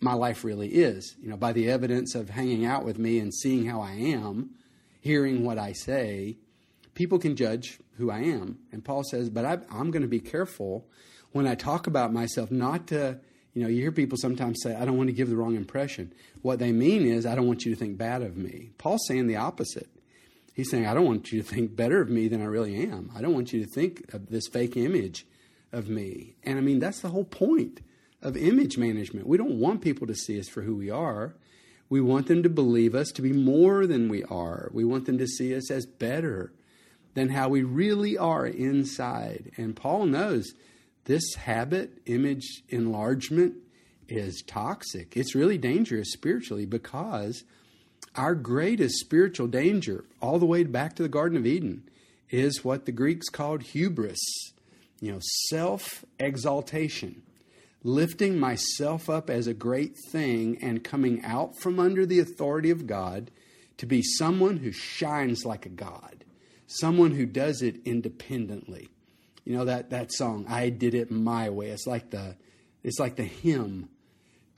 my 0.00 0.12
life 0.12 0.44
really 0.44 0.68
is. 0.68 1.16
You 1.20 1.30
know, 1.30 1.36
by 1.36 1.52
the 1.52 1.70
evidence 1.70 2.14
of 2.14 2.30
hanging 2.30 2.66
out 2.66 2.84
with 2.84 2.98
me 2.98 3.18
and 3.18 3.32
seeing 3.32 3.66
how 3.66 3.80
I 3.80 3.92
am, 3.92 4.50
hearing 5.00 5.44
what 5.44 5.58
I 5.58 5.72
say, 5.72 6.36
people 6.94 7.18
can 7.18 7.36
judge 7.36 7.78
who 7.96 8.10
I 8.10 8.18
am. 8.18 8.58
And 8.72 8.84
Paul 8.84 9.04
says, 9.04 9.30
but 9.30 9.44
I, 9.44 9.58
am 9.70 9.90
going 9.90 10.02
to 10.02 10.08
be 10.08 10.20
careful 10.20 10.86
when 11.32 11.46
I 11.46 11.54
talk 11.54 11.86
about 11.86 12.12
myself 12.12 12.50
not 12.50 12.88
to, 12.88 13.18
you 13.56 13.62
know, 13.62 13.68
you 13.68 13.80
hear 13.80 13.90
people 13.90 14.18
sometimes 14.18 14.58
say, 14.62 14.76
I 14.76 14.84
don't 14.84 14.98
want 14.98 15.08
to 15.08 15.14
give 15.14 15.30
the 15.30 15.36
wrong 15.36 15.56
impression. 15.56 16.12
What 16.42 16.58
they 16.58 16.72
mean 16.72 17.06
is, 17.06 17.24
I 17.24 17.34
don't 17.34 17.46
want 17.46 17.64
you 17.64 17.72
to 17.72 17.78
think 17.78 17.96
bad 17.96 18.20
of 18.20 18.36
me. 18.36 18.68
Paul's 18.76 19.06
saying 19.08 19.28
the 19.28 19.36
opposite. 19.36 19.88
He's 20.52 20.70
saying, 20.70 20.86
I 20.86 20.92
don't 20.92 21.06
want 21.06 21.32
you 21.32 21.40
to 21.40 21.48
think 21.48 21.74
better 21.74 22.02
of 22.02 22.10
me 22.10 22.28
than 22.28 22.42
I 22.42 22.44
really 22.44 22.76
am. 22.76 23.10
I 23.16 23.22
don't 23.22 23.32
want 23.32 23.54
you 23.54 23.64
to 23.64 23.70
think 23.70 24.12
of 24.12 24.28
this 24.28 24.46
fake 24.46 24.76
image 24.76 25.24
of 25.72 25.88
me. 25.88 26.34
And 26.44 26.58
I 26.58 26.60
mean, 26.60 26.80
that's 26.80 27.00
the 27.00 27.08
whole 27.08 27.24
point 27.24 27.80
of 28.20 28.36
image 28.36 28.76
management. 28.76 29.26
We 29.26 29.38
don't 29.38 29.58
want 29.58 29.80
people 29.80 30.06
to 30.06 30.14
see 30.14 30.38
us 30.38 30.50
for 30.50 30.60
who 30.60 30.76
we 30.76 30.90
are. 30.90 31.34
We 31.88 32.02
want 32.02 32.26
them 32.26 32.42
to 32.42 32.50
believe 32.50 32.94
us 32.94 33.08
to 33.12 33.22
be 33.22 33.32
more 33.32 33.86
than 33.86 34.10
we 34.10 34.22
are. 34.24 34.68
We 34.74 34.84
want 34.84 35.06
them 35.06 35.16
to 35.16 35.26
see 35.26 35.56
us 35.56 35.70
as 35.70 35.86
better 35.86 36.52
than 37.14 37.30
how 37.30 37.48
we 37.48 37.62
really 37.62 38.18
are 38.18 38.46
inside. 38.46 39.50
And 39.56 39.74
Paul 39.74 40.04
knows 40.04 40.52
this 41.06 41.34
habit, 41.34 41.98
image 42.06 42.62
enlargement, 42.68 43.54
is 44.08 44.42
toxic. 44.46 45.16
It's 45.16 45.34
really 45.34 45.58
dangerous 45.58 46.12
spiritually 46.12 46.66
because 46.66 47.42
our 48.14 48.34
greatest 48.34 49.00
spiritual 49.00 49.48
danger, 49.48 50.04
all 50.20 50.38
the 50.38 50.46
way 50.46 50.62
back 50.62 50.94
to 50.96 51.02
the 51.02 51.08
Garden 51.08 51.36
of 51.36 51.46
Eden, 51.46 51.88
is 52.30 52.64
what 52.64 52.84
the 52.84 52.92
Greeks 52.92 53.28
called 53.28 53.62
hubris, 53.62 54.20
you 55.00 55.10
know, 55.12 55.20
self 55.48 56.04
exaltation 56.20 57.22
lifting 57.86 58.36
myself 58.36 59.08
up 59.08 59.30
as 59.30 59.46
a 59.46 59.54
great 59.54 59.96
thing 60.10 60.58
and 60.60 60.82
coming 60.82 61.24
out 61.24 61.56
from 61.60 61.78
under 61.78 62.04
the 62.04 62.18
authority 62.18 62.68
of 62.68 62.84
God 62.84 63.30
to 63.76 63.86
be 63.86 64.02
someone 64.02 64.56
who 64.56 64.72
shines 64.72 65.44
like 65.44 65.66
a 65.66 65.70
God, 65.70 66.24
someone 66.66 67.12
who 67.12 67.26
does 67.26 67.62
it 67.62 67.76
independently. 67.84 68.88
You 69.46 69.56
know 69.56 69.64
that 69.64 69.88
that 69.90 70.12
song, 70.12 70.44
I 70.48 70.68
did 70.68 70.94
it 70.94 71.10
my 71.10 71.48
way. 71.48 71.68
It's 71.70 71.86
like 71.86 72.10
the 72.10 72.36
it's 72.82 72.98
like 72.98 73.16
the 73.16 73.24
hymn 73.24 73.88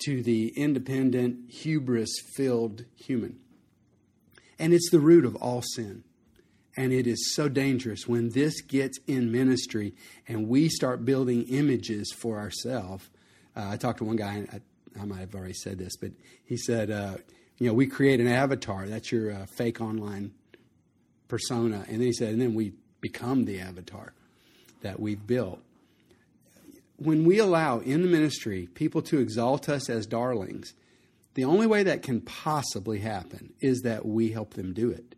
to 0.01 0.23
the 0.23 0.49
independent, 0.57 1.51
hubris 1.51 2.11
filled 2.35 2.85
human. 2.97 3.39
And 4.59 4.75
it's 4.75 4.91
the 4.91 5.01
root 5.01 5.25
of 5.25 5.37
all 5.37 5.63
sin. 5.63 6.03
And 6.77 6.93
it 6.93 7.07
is 7.07 7.35
so 7.35 7.49
dangerous 7.49 8.07
when 8.07 8.31
this 8.31 8.61
gets 8.61 8.99
in 9.07 9.33
ministry 9.33 9.95
and 10.27 10.49
we 10.49 10.69
start 10.69 11.05
building 11.05 11.45
images 11.49 12.13
for 12.17 12.39
ourselves 12.39 13.09
uh, 13.59 13.71
I 13.71 13.77
talked 13.77 13.99
to 13.99 14.05
one 14.05 14.17
guy, 14.17 14.47
I, 14.53 14.61
I, 15.01 15.05
might 15.05 15.19
have 15.19 15.35
already 15.35 15.55
said 15.55 15.79
this, 15.79 15.97
but 15.97 16.13
he 16.45 16.57
said, 16.57 16.91
uh, 16.91 17.17
you 17.59 17.67
know, 17.67 17.75
we 17.75 17.89
create 17.89 18.21
an 18.21 18.29
avatar. 18.29 18.87
That's 18.87 19.11
your 19.11 19.33
uh, 19.33 19.47
fake 19.47 19.81
online 19.81 20.33
persona. 21.27 21.85
And 21.89 21.97
then 21.97 22.07
he 22.07 22.13
said, 22.13 22.33
and 22.33 22.41
then 22.41 22.55
we 22.55 22.75
become 23.01 23.47
the 23.47 23.59
avatar 23.59 24.13
that 24.83 25.01
we've 25.01 25.27
built. 25.27 25.61
When 26.97 27.25
we 27.25 27.39
allow 27.39 27.79
in 27.79 28.03
the 28.03 28.09
ministry 28.09 28.69
people 28.75 29.03
to 29.03 29.19
exalt 29.19 29.69
us 29.69 29.89
as 29.89 30.07
darlings, 30.07 30.75
the 31.35 31.45
only 31.45 31.67
way 31.67 31.85
that 31.85 32.03
can 32.03 32.21
possibly 32.21 32.99
happen 32.99 33.53
is 33.61 33.83
that 33.83 34.05
we 34.05 34.33
help 34.33 34.55
them 34.55 34.73
do 34.73 34.91
it. 34.91 35.15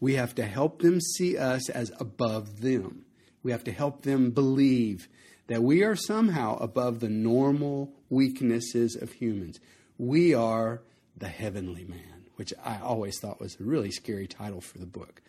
We 0.00 0.14
have 0.14 0.34
to 0.34 0.44
help 0.44 0.82
them 0.82 1.00
see 1.00 1.38
us 1.38 1.68
as 1.70 1.92
above 2.00 2.60
them. 2.60 3.04
We 3.44 3.52
have 3.52 3.62
to 3.64 3.72
help 3.72 4.02
them 4.02 4.32
believe 4.32 5.08
that 5.46 5.62
we 5.62 5.84
are 5.84 5.94
somehow 5.94 6.56
above 6.56 7.00
the 7.00 7.08
normal 7.08 7.92
weaknesses 8.10 8.96
of 8.96 9.12
humans. 9.12 9.60
We 9.98 10.34
are 10.34 10.82
the 11.16 11.28
heavenly 11.28 11.84
man, 11.84 12.24
which 12.36 12.52
I 12.64 12.80
always 12.80 13.18
thought 13.20 13.40
was 13.40 13.56
a 13.60 13.62
really 13.62 13.90
scary 13.90 14.26
title 14.26 14.60
for 14.60 14.78
the 14.78 14.86
book. 14.86 15.22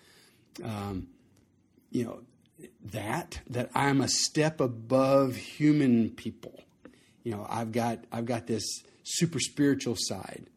Um, 0.63 1.07
you 1.91 2.05
know, 2.05 2.21
that 2.91 3.39
that 3.49 3.69
I'm 3.73 4.01
a 4.01 4.07
step 4.07 4.59
above 4.59 5.35
human 5.35 6.09
people. 6.09 6.59
You 7.23 7.31
know, 7.31 7.45
I've 7.49 7.71
got 7.71 7.99
I've 8.11 8.25
got 8.25 8.47
this 8.47 8.63
super 9.03 9.39
spiritual 9.39 9.95
side. 9.97 10.47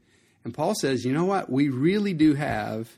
And 0.45 0.55
Paul 0.55 0.75
says, 0.75 1.05
you 1.05 1.13
know 1.13 1.25
what? 1.25 1.51
We 1.51 1.69
really 1.69 2.15
do 2.15 2.35
have 2.35 2.97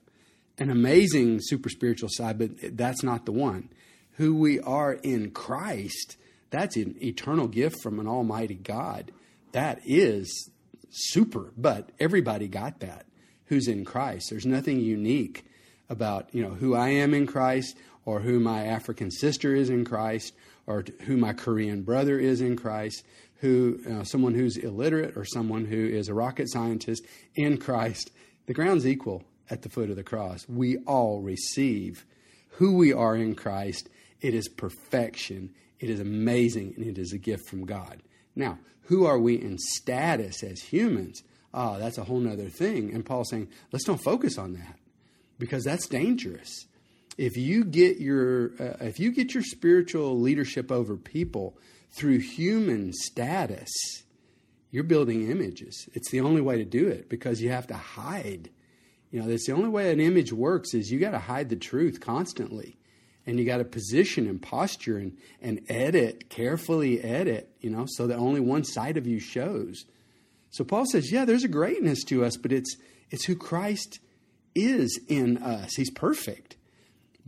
an 0.58 0.70
amazing 0.70 1.38
super 1.40 1.70
spiritual 1.70 2.10
side, 2.12 2.38
but 2.38 2.76
that's 2.76 3.02
not 3.02 3.24
the 3.24 3.32
one. 3.32 3.70
Who 4.12 4.34
we 4.34 4.60
are 4.60 4.94
in 4.94 5.30
Christ 5.30 6.16
that's 6.50 6.76
an 6.76 6.96
eternal 7.02 7.46
gift 7.46 7.82
from 7.82 8.00
an 8.00 8.06
almighty 8.06 8.54
God. 8.54 9.12
That 9.52 9.80
is 9.84 10.50
super, 10.90 11.52
but 11.56 11.90
everybody 12.00 12.48
got 12.48 12.80
that 12.80 13.06
who's 13.46 13.68
in 13.68 13.84
Christ. 13.84 14.30
There's 14.30 14.46
nothing 14.46 14.80
unique 14.80 15.44
about, 15.88 16.28
you 16.34 16.42
know, 16.42 16.50
who 16.50 16.74
I 16.74 16.90
am 16.90 17.14
in 17.14 17.26
Christ 17.26 17.76
or 18.08 18.20
who 18.20 18.40
my 18.40 18.64
African 18.64 19.10
sister 19.10 19.54
is 19.54 19.68
in 19.68 19.84
Christ 19.84 20.32
or 20.66 20.82
who 21.02 21.18
my 21.18 21.34
Korean 21.34 21.82
brother 21.82 22.18
is 22.18 22.40
in 22.40 22.56
Christ, 22.56 23.04
who 23.40 23.78
uh, 23.86 24.02
someone 24.02 24.32
who's 24.32 24.56
illiterate 24.56 25.14
or 25.14 25.26
someone 25.26 25.66
who 25.66 25.76
is 25.76 26.08
a 26.08 26.14
rocket 26.14 26.50
scientist 26.50 27.04
in 27.34 27.58
Christ. 27.58 28.10
The 28.46 28.54
ground's 28.54 28.86
equal 28.86 29.24
at 29.50 29.60
the 29.60 29.68
foot 29.68 29.90
of 29.90 29.96
the 29.96 30.02
cross. 30.02 30.48
We 30.48 30.78
all 30.86 31.20
receive 31.20 32.06
who 32.52 32.78
we 32.78 32.94
are 32.94 33.14
in 33.14 33.34
Christ. 33.34 33.90
It 34.22 34.32
is 34.32 34.48
perfection. 34.48 35.50
It 35.78 35.90
is 35.90 36.00
amazing 36.00 36.72
and 36.78 36.86
it 36.86 36.96
is 36.96 37.12
a 37.12 37.18
gift 37.18 37.46
from 37.46 37.66
God. 37.66 38.00
Now, 38.34 38.58
who 38.84 39.04
are 39.04 39.18
we 39.18 39.34
in 39.34 39.58
status 39.58 40.42
as 40.42 40.62
humans? 40.62 41.22
Ah, 41.52 41.74
oh, 41.74 41.78
that's 41.78 41.98
a 41.98 42.04
whole 42.04 42.26
other 42.26 42.48
thing. 42.48 42.94
And 42.94 43.04
Paul's 43.04 43.28
saying, 43.28 43.48
let's 43.70 43.84
don't 43.84 44.02
focus 44.02 44.38
on 44.38 44.54
that 44.54 44.78
because 45.38 45.62
that's 45.62 45.86
dangerous. 45.86 46.67
If 47.18 47.36
you 47.36 47.64
get 47.64 47.98
your 47.98 48.52
uh, 48.60 48.84
if 48.84 48.98
you 48.98 49.12
get 49.12 49.34
your 49.34 49.42
spiritual 49.42 50.18
leadership 50.18 50.72
over 50.72 50.96
people 50.96 51.58
through 51.90 52.18
human 52.18 52.92
status, 52.92 53.68
you're 54.70 54.84
building 54.84 55.30
images. 55.30 55.88
It's 55.94 56.10
the 56.10 56.20
only 56.20 56.40
way 56.40 56.58
to 56.58 56.64
do 56.64 56.86
it 56.86 57.08
because 57.08 57.42
you 57.42 57.50
have 57.50 57.66
to 57.66 57.74
hide. 57.74 58.50
You 59.10 59.20
know, 59.20 59.26
that's 59.26 59.46
the 59.46 59.52
only 59.52 59.68
way 59.68 59.90
an 59.90 60.00
image 60.00 60.32
works 60.32 60.74
is 60.74 60.90
you 60.90 61.00
got 61.00 61.10
to 61.10 61.18
hide 61.18 61.48
the 61.48 61.56
truth 61.56 62.00
constantly 62.00 62.78
and 63.26 63.38
you 63.38 63.44
got 63.44 63.58
to 63.58 63.64
position 63.64 64.26
and 64.26 64.40
posture 64.40 64.98
and, 64.98 65.16
and 65.42 65.60
edit, 65.68 66.30
carefully 66.30 67.02
edit, 67.02 67.50
you 67.60 67.70
know, 67.70 67.84
so 67.86 68.06
that 68.06 68.16
only 68.16 68.40
one 68.40 68.64
side 68.64 68.96
of 68.96 69.06
you 69.06 69.18
shows. 69.18 69.84
So 70.50 70.64
Paul 70.64 70.86
says, 70.86 71.10
yeah, 71.10 71.24
there's 71.24 71.44
a 71.44 71.48
greatness 71.48 72.04
to 72.04 72.24
us, 72.24 72.36
but 72.36 72.52
it's 72.52 72.76
it's 73.10 73.24
who 73.24 73.34
Christ 73.34 74.00
is 74.54 75.00
in 75.08 75.38
us. 75.38 75.74
He's 75.76 75.90
perfect. 75.90 76.56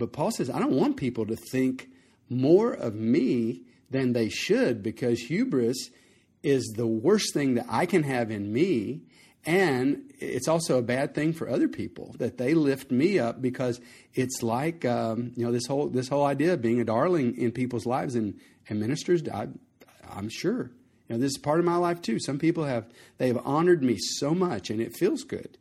But 0.01 0.13
Paul 0.13 0.33
says, 0.33 0.51
I 0.51 0.59
don't 0.59 0.73
want 0.73 0.97
people 0.97 1.27
to 1.27 1.37
think 1.37 1.89
more 2.29 2.73
of 2.73 2.95
me 2.95 3.63
than 3.91 4.13
they 4.13 4.29
should 4.29 4.83
because 4.83 5.21
hubris 5.21 5.91
is 6.43 6.65
the 6.77 6.87
worst 6.87 7.35
thing 7.35 7.55
that 7.55 7.67
I 7.69 7.87
can 7.87 8.03
have 8.03 8.31
in 8.31 8.53
me 8.53 9.03
and 9.47 10.13
it's 10.19 10.49
also 10.49 10.79
a 10.79 10.83
bad 10.83 11.15
thing 11.15 11.33
for 11.33 11.49
other 11.49 11.69
people 11.69 12.15
that 12.19 12.37
they 12.37 12.53
lift 12.53 12.91
me 12.91 13.19
up 13.19 13.41
because 13.41 13.81
it's 14.13 14.43
like 14.43 14.85
um, 14.85 15.33
you 15.35 15.45
know 15.45 15.53
this 15.53 15.67
whole 15.67 15.89
this 15.89 16.09
whole 16.09 16.25
idea 16.25 16.55
of 16.55 16.63
being 16.63 16.81
a 16.81 16.85
darling 16.85 17.37
in 17.39 17.51
people's 17.51 17.87
lives 17.87 18.15
and, 18.15 18.39
and 18.69 18.79
ministers. 18.79 19.27
I, 19.29 19.49
I'm 20.11 20.29
sure 20.29 20.71
you 21.09 21.15
know 21.15 21.19
this 21.19 21.33
is 21.33 21.39
part 21.39 21.59
of 21.59 21.65
my 21.65 21.77
life 21.77 22.03
too. 22.03 22.19
Some 22.21 22.39
people 22.39 22.65
have 22.65 22.87
they 23.17 23.29
have 23.29 23.41
honored 23.45 23.83
me 23.83 23.97
so 23.99 24.35
much, 24.35 24.69
and 24.69 24.81
it 24.81 24.95
feels 24.95 25.25
good. 25.25 25.57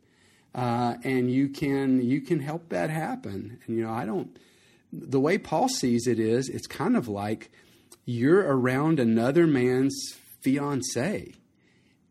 Uh, 0.54 0.94
and 1.04 1.30
you 1.30 1.48
can 1.48 2.02
you 2.02 2.20
can 2.20 2.40
help 2.40 2.68
that 2.70 2.90
happen. 2.90 3.58
And 3.66 3.76
you 3.76 3.84
know 3.84 3.92
I 3.92 4.04
don't. 4.04 4.36
The 4.92 5.20
way 5.20 5.38
Paul 5.38 5.68
sees 5.68 6.06
it 6.06 6.18
is, 6.18 6.48
it's 6.48 6.66
kind 6.66 6.96
of 6.96 7.06
like 7.06 7.50
you're 8.04 8.40
around 8.40 8.98
another 8.98 9.46
man's 9.46 9.94
fiance 10.40 11.32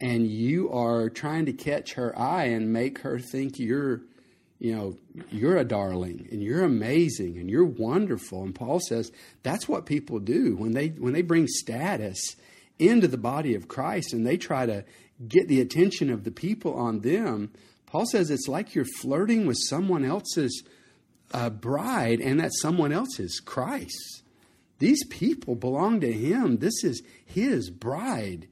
and 0.02 0.28
you 0.28 0.72
are 0.72 1.10
trying 1.10 1.46
to 1.46 1.54
catch 1.54 1.94
her 1.94 2.18
eye 2.18 2.46
and 2.46 2.72
make 2.72 3.00
her 3.00 3.20
think 3.20 3.60
you're 3.60 4.02
you 4.60 4.76
know 4.76 4.96
you're 5.32 5.58
a 5.58 5.64
darling 5.64 6.28
and 6.32 6.44
you're 6.44 6.64
amazing 6.64 7.38
and 7.38 7.50
you're 7.50 7.66
wonderful 7.66 8.44
and 8.44 8.56
paul 8.56 8.80
says 8.80 9.12
that's 9.44 9.68
what 9.68 9.86
people 9.86 10.20
do 10.20 10.56
when 10.56 10.74
they 10.74 10.90
when 10.90 11.14
they 11.14 11.22
bring 11.22 11.48
status 11.48 12.36
into 12.78 13.08
the 13.08 13.18
body 13.18 13.56
of 13.56 13.68
christ 13.68 14.14
and 14.14 14.26
they 14.26 14.38
try 14.38 14.66
to 14.66 14.84
get 15.28 15.48
the 15.48 15.60
attention 15.60 16.10
of 16.10 16.24
the 16.24 16.32
people 16.32 16.74
on 16.74 17.00
them 17.00 17.52
paul 17.90 18.06
says 18.06 18.30
it's 18.30 18.48
like 18.48 18.74
you're 18.74 18.86
flirting 19.00 19.46
with 19.46 19.58
someone 19.68 20.06
else's 20.06 20.64
uh, 21.32 21.50
bride 21.50 22.20
and 22.20 22.40
that 22.40 22.52
someone 22.62 22.92
else 22.92 23.20
is 23.20 23.42
christ 23.44 24.24
these 24.80 25.06
people 25.08 25.56
belong 25.56 26.00
to 26.00 26.12
him 26.12 26.58
this 26.58 26.84
is 26.84 27.04
his 27.26 27.70
bride 27.70 28.48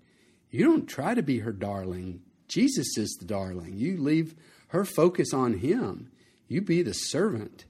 you 0.50 0.64
don't 0.64 0.88
try 0.88 1.14
to 1.14 1.22
be 1.22 1.40
her 1.40 1.52
darling. 1.52 2.22
Jesus 2.48 2.98
is 2.98 3.16
the 3.20 3.26
darling. 3.26 3.78
You 3.78 3.98
leave 3.98 4.36
her 4.70 4.86
focus 4.86 5.34
on 5.34 5.60
him. 5.60 6.10
You 6.48 6.62
be 6.62 6.82
the 6.82 6.94
servant. 6.94 7.66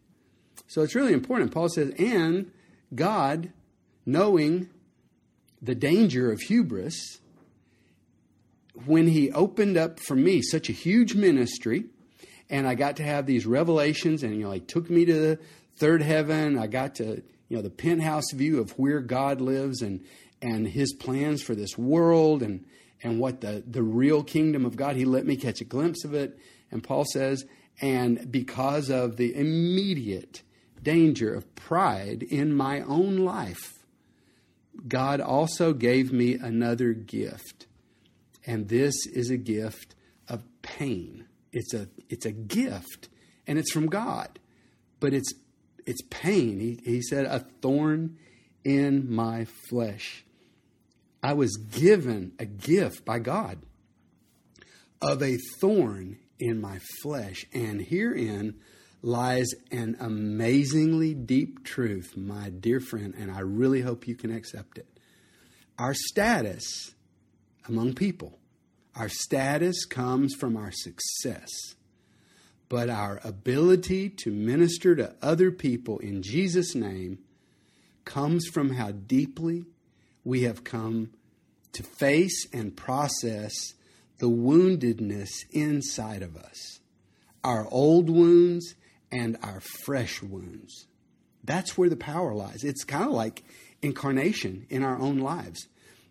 So 0.67 0.81
it's 0.81 0.95
really 0.95 1.13
important. 1.13 1.51
Paul 1.51 1.69
says, 1.69 1.93
and 1.97 2.51
God, 2.93 3.51
knowing 4.05 4.69
the 5.61 5.75
danger 5.75 6.31
of 6.31 6.41
hubris, 6.41 7.19
when 8.85 9.07
he 9.07 9.31
opened 9.31 9.77
up 9.77 9.99
for 9.99 10.15
me 10.15 10.41
such 10.41 10.69
a 10.69 10.73
huge 10.73 11.15
ministry, 11.15 11.85
and 12.49 12.67
I 12.67 12.75
got 12.75 12.97
to 12.97 13.03
have 13.03 13.25
these 13.25 13.45
revelations, 13.45 14.23
and 14.23 14.35
you 14.35 14.43
know, 14.43 14.51
he 14.51 14.59
took 14.59 14.89
me 14.89 15.05
to 15.05 15.13
the 15.13 15.39
third 15.75 16.01
heaven. 16.01 16.57
I 16.57 16.67
got 16.67 16.95
to, 16.95 17.21
you 17.49 17.57
know, 17.57 17.61
the 17.61 17.69
penthouse 17.69 18.31
view 18.33 18.59
of 18.59 18.71
where 18.71 18.99
God 18.99 19.41
lives 19.41 19.81
and 19.81 20.05
and 20.41 20.67
his 20.67 20.93
plans 20.93 21.41
for 21.41 21.55
this 21.55 21.77
world 21.77 22.43
and, 22.43 22.65
and 23.03 23.19
what 23.19 23.41
the, 23.41 23.63
the 23.65 23.83
real 23.83 24.23
kingdom 24.23 24.65
of 24.65 24.75
God. 24.75 24.95
He 24.95 25.05
let 25.05 25.25
me 25.25 25.35
catch 25.35 25.61
a 25.61 25.65
glimpse 25.65 26.03
of 26.03 26.13
it. 26.13 26.37
And 26.71 26.83
Paul 26.83 27.05
says, 27.05 27.45
and 27.81 28.31
because 28.31 28.89
of 28.89 29.17
the 29.17 29.35
immediate 29.35 30.43
danger 30.81 31.33
of 31.33 31.55
pride 31.55 32.23
in 32.23 32.53
my 32.53 32.81
own 32.81 33.17
life, 33.17 33.73
God 34.87 35.21
also 35.21 35.73
gave 35.73 36.11
me 36.11 36.35
another 36.35 36.93
gift. 36.93 37.67
And 38.47 38.69
this 38.69 38.95
is 39.05 39.29
a 39.29 39.37
gift 39.37 39.93
of 40.29 40.43
pain. 40.61 41.25
It's 41.51 41.73
a, 41.73 41.89
it's 42.09 42.25
a 42.25 42.31
gift, 42.31 43.09
and 43.45 43.59
it's 43.59 43.71
from 43.71 43.87
God, 43.87 44.39
but 44.99 45.13
it's, 45.13 45.33
it's 45.85 46.01
pain. 46.09 46.59
He, 46.59 46.79
he 46.83 47.01
said, 47.01 47.25
a 47.25 47.39
thorn 47.61 48.17
in 48.63 49.13
my 49.13 49.45
flesh. 49.69 50.23
I 51.21 51.33
was 51.33 51.57
given 51.57 52.31
a 52.39 52.45
gift 52.45 53.03
by 53.03 53.19
God 53.19 53.59
of 55.01 55.21
a 55.21 55.37
thorn 55.59 56.17
in 56.39 56.61
my 56.61 56.79
flesh, 57.01 57.45
and 57.53 57.81
herein 57.81 58.55
lies 59.01 59.47
an 59.71 59.97
amazingly 59.99 61.13
deep 61.13 61.63
truth, 61.63 62.15
my 62.15 62.49
dear 62.49 62.79
friend, 62.79 63.13
and 63.17 63.31
I 63.31 63.39
really 63.39 63.81
hope 63.81 64.07
you 64.07 64.15
can 64.15 64.31
accept 64.31 64.77
it. 64.77 64.87
Our 65.77 65.93
status 65.93 66.93
among 67.67 67.93
people, 67.93 68.39
our 68.95 69.09
status 69.09 69.85
comes 69.85 70.33
from 70.33 70.57
our 70.57 70.71
success, 70.71 71.49
but 72.69 72.89
our 72.89 73.19
ability 73.23 74.09
to 74.09 74.31
minister 74.31 74.95
to 74.95 75.15
other 75.21 75.51
people 75.51 75.99
in 75.99 76.21
Jesus' 76.21 76.75
name 76.75 77.19
comes 78.05 78.47
from 78.47 78.71
how 78.71 78.91
deeply 78.91 79.65
we 80.23 80.43
have 80.43 80.63
come 80.63 81.11
to 81.73 81.83
face 81.83 82.47
and 82.51 82.75
process 82.75 83.53
the 84.19 84.29
woundedness 84.29 85.29
inside 85.51 86.23
of 86.23 86.35
us, 86.35 86.79
our 87.43 87.67
old 87.69 88.09
wounds 88.09 88.75
and 89.11 89.37
our 89.43 89.59
fresh 89.59 90.21
wounds. 90.21 90.87
That's 91.43 91.77
where 91.77 91.89
the 91.89 91.95
power 91.95 92.33
lies. 92.33 92.63
It's 92.63 92.83
kind 92.83 93.05
of 93.05 93.11
like 93.11 93.43
incarnation 93.81 94.65
in 94.69 94.83
our 94.83 94.99
own 94.99 95.19
lives. 95.19 95.67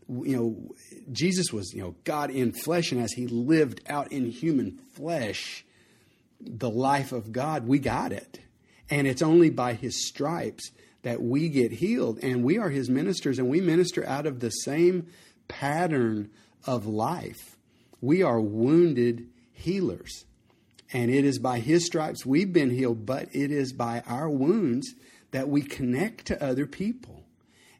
You 0.08 0.36
know, 0.36 0.74
Jesus 1.10 1.52
was, 1.52 1.72
you 1.74 1.82
know, 1.82 1.96
God 2.04 2.30
in 2.30 2.52
flesh, 2.52 2.92
and 2.92 3.00
as 3.00 3.12
he 3.12 3.26
lived 3.26 3.80
out 3.88 4.12
in 4.12 4.30
human 4.30 4.78
flesh 4.94 5.64
the 6.40 6.70
life 6.70 7.12
of 7.12 7.32
God, 7.32 7.66
we 7.66 7.78
got 7.78 8.12
it. 8.12 8.40
And 8.90 9.06
it's 9.06 9.22
only 9.22 9.50
by 9.50 9.74
his 9.74 10.06
stripes 10.06 10.70
that 11.02 11.22
we 11.22 11.48
get 11.48 11.72
healed. 11.72 12.18
And 12.22 12.44
we 12.44 12.58
are 12.58 12.70
his 12.70 12.88
ministers, 12.88 13.38
and 13.38 13.48
we 13.48 13.60
minister 13.60 14.06
out 14.06 14.26
of 14.26 14.40
the 14.40 14.50
same 14.50 15.08
pattern 15.48 16.30
of 16.66 16.86
life. 16.86 17.56
We 18.00 18.22
are 18.22 18.40
wounded 18.40 19.28
healers. 19.52 20.24
And 20.92 21.10
it 21.10 21.24
is 21.24 21.38
by 21.38 21.58
his 21.58 21.84
stripes 21.84 22.24
we've 22.24 22.52
been 22.52 22.70
healed, 22.70 23.06
but 23.06 23.28
it 23.34 23.50
is 23.50 23.72
by 23.72 24.02
our 24.06 24.30
wounds 24.30 24.94
that 25.32 25.48
we 25.48 25.62
connect 25.62 26.26
to 26.26 26.44
other 26.44 26.66
people. 26.66 27.25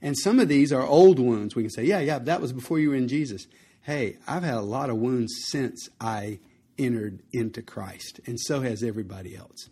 And 0.03 0.17
some 0.17 0.39
of 0.39 0.49
these 0.49 0.73
are 0.73 0.87
old 0.87 1.19
wounds. 1.19 1.55
We 1.55 1.63
can 1.63 1.71
say, 1.71 1.85
yeah, 1.85 2.01
yeah, 2.01 2.19
that 2.21 2.41
was 2.41 2.53
before 2.53 2.79
you 2.79 2.91
were 2.91 2.97
in 2.97 3.09
Jesus. 3.09 3.47
Hey, 3.83 4.17
I've 4.27 4.43
had 4.43 4.55
a 4.55 4.63
lot 4.63 4.91
of 4.91 4.97
wounds 4.97 5.33
since 5.49 5.89
I 6.01 6.41
entered 6.79 7.23
into 7.33 7.63
Christ, 7.63 8.21
and 8.27 8.39
so 8.39 8.61
has 8.61 8.83
everybody 8.83 9.37
else. 9.37 9.69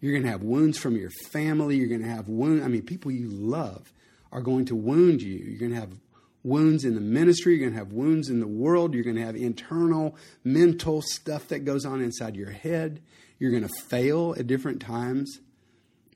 You're 0.00 0.12
going 0.12 0.24
to 0.24 0.30
have 0.30 0.42
wounds 0.42 0.78
from 0.78 0.96
your 0.96 1.10
family. 1.30 1.76
You're 1.76 1.88
going 1.88 2.02
to 2.02 2.08
have 2.08 2.28
wounds. 2.28 2.64
I 2.64 2.68
mean, 2.68 2.82
people 2.82 3.10
you 3.10 3.28
love 3.28 3.92
are 4.32 4.42
going 4.42 4.66
to 4.66 4.74
wound 4.74 5.22
you. 5.22 5.36
You're 5.36 5.58
going 5.58 5.72
to 5.72 5.80
have 5.80 5.98
wounds 6.42 6.84
in 6.84 6.94
the 6.94 7.00
ministry. 7.00 7.54
You're 7.54 7.68
going 7.68 7.72
to 7.72 7.78
have 7.78 7.92
wounds 7.92 8.28
in 8.28 8.40
the 8.40 8.46
world. 8.46 8.94
You're 8.94 9.04
going 9.04 9.16
to 9.16 9.24
have 9.24 9.36
internal 9.36 10.16
mental 10.44 11.02
stuff 11.02 11.48
that 11.48 11.64
goes 11.64 11.84
on 11.84 12.00
inside 12.00 12.36
your 12.36 12.50
head. 12.50 13.00
You're 13.38 13.50
going 13.50 13.66
to 13.66 13.74
fail 13.88 14.34
at 14.38 14.46
different 14.46 14.80
times. 14.80 15.40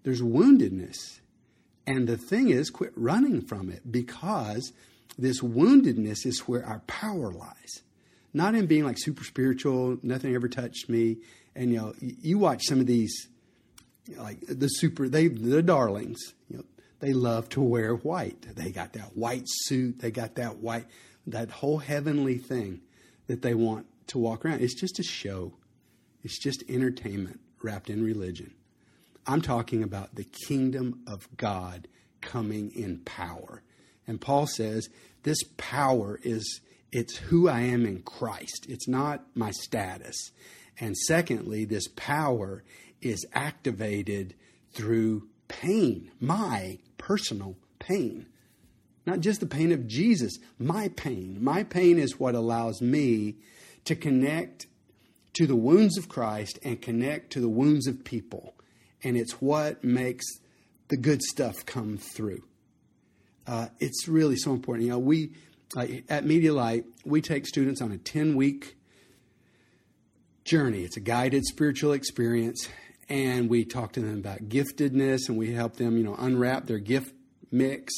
There's 0.02 0.22
woundedness. 0.22 1.19
And 1.90 2.06
the 2.06 2.16
thing 2.16 2.50
is, 2.50 2.70
quit 2.70 2.92
running 2.94 3.42
from 3.42 3.68
it 3.68 3.90
because 3.90 4.72
this 5.18 5.40
woundedness 5.40 6.24
is 6.24 6.40
where 6.46 6.64
our 6.64 6.78
power 6.86 7.32
lies. 7.32 7.82
Not 8.32 8.54
in 8.54 8.66
being 8.66 8.84
like 8.84 8.96
super 8.96 9.24
spiritual, 9.24 9.98
nothing 10.02 10.36
ever 10.36 10.48
touched 10.48 10.88
me. 10.88 11.18
And 11.56 11.72
you 11.72 11.78
know, 11.78 11.94
you 12.00 12.38
watch 12.38 12.62
some 12.68 12.78
of 12.78 12.86
these 12.86 13.28
like 14.16 14.38
the 14.46 14.68
super 14.68 15.08
they 15.08 15.26
the 15.26 15.62
darlings. 15.62 16.18
You 16.48 16.58
know 16.58 16.64
they 17.00 17.12
love 17.12 17.48
to 17.50 17.60
wear 17.60 17.94
white. 17.94 18.40
They 18.54 18.70
got 18.70 18.92
that 18.92 19.16
white 19.16 19.44
suit. 19.46 19.98
They 19.98 20.12
got 20.12 20.36
that 20.36 20.58
white 20.58 20.86
that 21.26 21.50
whole 21.50 21.78
heavenly 21.78 22.38
thing 22.38 22.82
that 23.26 23.42
they 23.42 23.54
want 23.54 23.86
to 24.08 24.18
walk 24.18 24.44
around. 24.44 24.60
It's 24.60 24.78
just 24.78 25.00
a 25.00 25.04
show. 25.04 25.54
It's 26.22 26.38
just 26.38 26.62
entertainment 26.68 27.40
wrapped 27.62 27.90
in 27.90 28.04
religion 28.04 28.54
i'm 29.26 29.42
talking 29.42 29.82
about 29.82 30.14
the 30.14 30.26
kingdom 30.46 31.00
of 31.06 31.28
god 31.36 31.88
coming 32.20 32.70
in 32.72 32.98
power 32.98 33.62
and 34.06 34.20
paul 34.20 34.46
says 34.46 34.88
this 35.22 35.42
power 35.56 36.18
is 36.22 36.60
it's 36.92 37.16
who 37.16 37.48
i 37.48 37.60
am 37.60 37.86
in 37.86 38.02
christ 38.02 38.66
it's 38.68 38.88
not 38.88 39.24
my 39.34 39.50
status 39.50 40.30
and 40.78 40.96
secondly 40.96 41.64
this 41.64 41.88
power 41.88 42.64
is 43.02 43.26
activated 43.32 44.34
through 44.72 45.28
pain, 45.48 46.10
my 46.20 46.78
personal 46.96 47.56
pain. 47.78 48.26
Not 49.06 49.20
just 49.20 49.40
the 49.40 49.46
pain 49.46 49.72
of 49.72 49.86
Jesus, 49.86 50.38
my 50.58 50.88
pain. 50.88 51.38
My 51.42 51.64
pain 51.64 51.98
is 51.98 52.20
what 52.20 52.34
allows 52.34 52.80
me 52.80 53.36
to 53.84 53.96
connect 53.96 54.66
to 55.34 55.46
the 55.46 55.56
wounds 55.56 55.98
of 55.98 56.08
Christ 56.08 56.58
and 56.62 56.80
connect 56.80 57.32
to 57.32 57.40
the 57.40 57.48
wounds 57.48 57.86
of 57.86 58.04
people. 58.04 58.54
And 59.02 59.16
it's 59.16 59.40
what 59.40 59.82
makes 59.82 60.26
the 60.88 60.96
good 60.96 61.22
stuff 61.22 61.64
come 61.64 61.96
through. 61.96 62.42
Uh, 63.46 63.68
it's 63.78 64.06
really 64.06 64.36
so 64.36 64.52
important. 64.52 64.84
You 64.84 64.92
know, 64.92 64.98
we 64.98 65.32
uh, 65.76 65.86
at 66.08 66.24
Media 66.24 66.52
Light, 66.52 66.84
we 67.04 67.20
take 67.20 67.46
students 67.46 67.80
on 67.80 67.92
a 67.92 67.98
10 67.98 68.36
week 68.36 68.76
journey. 70.44 70.82
It's 70.82 70.96
a 70.96 71.00
guided 71.00 71.44
spiritual 71.44 71.92
experience 71.92 72.68
and 73.08 73.50
we 73.50 73.64
talk 73.64 73.92
to 73.92 74.00
them 74.00 74.18
about 74.18 74.48
giftedness 74.48 75.28
and 75.28 75.36
we 75.36 75.52
help 75.52 75.76
them, 75.76 75.98
you 75.98 76.04
know, 76.04 76.14
unwrap 76.16 76.66
their 76.66 76.78
gift 76.78 77.12
mix 77.50 77.92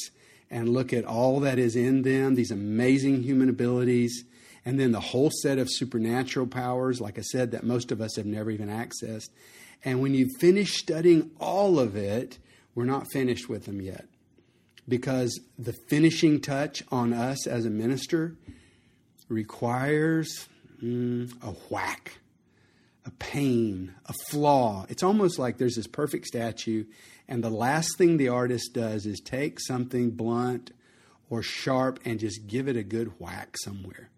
and 0.51 0.69
look 0.69 0.93
at 0.93 1.05
all 1.05 1.41
that 1.41 1.59
is 1.59 1.77
in 1.77 2.03
them, 2.03 2.35
these 2.35 2.51
amazing 2.51 3.23
human 3.23 3.49
abilities, 3.49 4.25
and 4.65 4.79
then 4.79 4.93
the 4.93 5.01
whole 5.01 5.31
set 5.43 5.59
of 5.59 5.69
supernatural 5.71 6.47
powers, 6.47 7.01
like 7.01 7.19
I 7.19 7.23
said, 7.23 7.51
that 7.51 7.65
most 7.65 7.91
of 7.91 8.01
us 8.01 8.17
have 8.17 8.27
never 8.27 8.51
even 8.51 8.69
accessed. 8.69 9.31
And 9.85 10.01
when 10.01 10.15
you 10.15 10.29
finish 10.39 10.77
studying 10.77 11.31
all 11.41 11.79
of 11.79 11.97
it, 11.97 12.39
we're 12.75 12.85
not 12.85 13.11
finished 13.13 13.49
with 13.49 13.67
them 13.67 13.81
yet. 13.81 14.07
Because 14.89 15.41
the 15.59 15.75
finishing 15.89 16.41
touch 16.41 16.83
on 16.91 17.13
us 17.13 17.47
as 17.47 17.65
a 17.65 17.71
minister 17.71 18.37
requires 19.29 20.49
mm, 20.83 21.33
a 21.43 21.51
whack 21.73 22.19
a 23.05 23.11
pain, 23.13 23.95
a 24.07 24.13
flaw. 24.31 24.87
It's 24.89 25.03
almost 25.03 25.39
like 25.39 25.59
there's 25.59 25.77
this 25.77 25.87
perfect 25.87 26.27
statue, 26.27 26.85
and 27.29 27.43
the 27.43 27.51
last 27.51 27.97
thing 27.99 28.17
the 28.17 28.29
artist 28.29 28.75
does 28.75 29.07
is 29.07 29.21
take 29.21 29.59
something 29.61 30.11
blunt 30.11 30.73
or 31.31 31.43
sharp 31.43 31.99
and 32.05 32.21
just 32.21 32.47
give 32.47 32.69
it 32.69 32.77
a 32.77 32.83
good 32.83 33.19
whack 33.19 33.57
somewhere. 33.65 34.11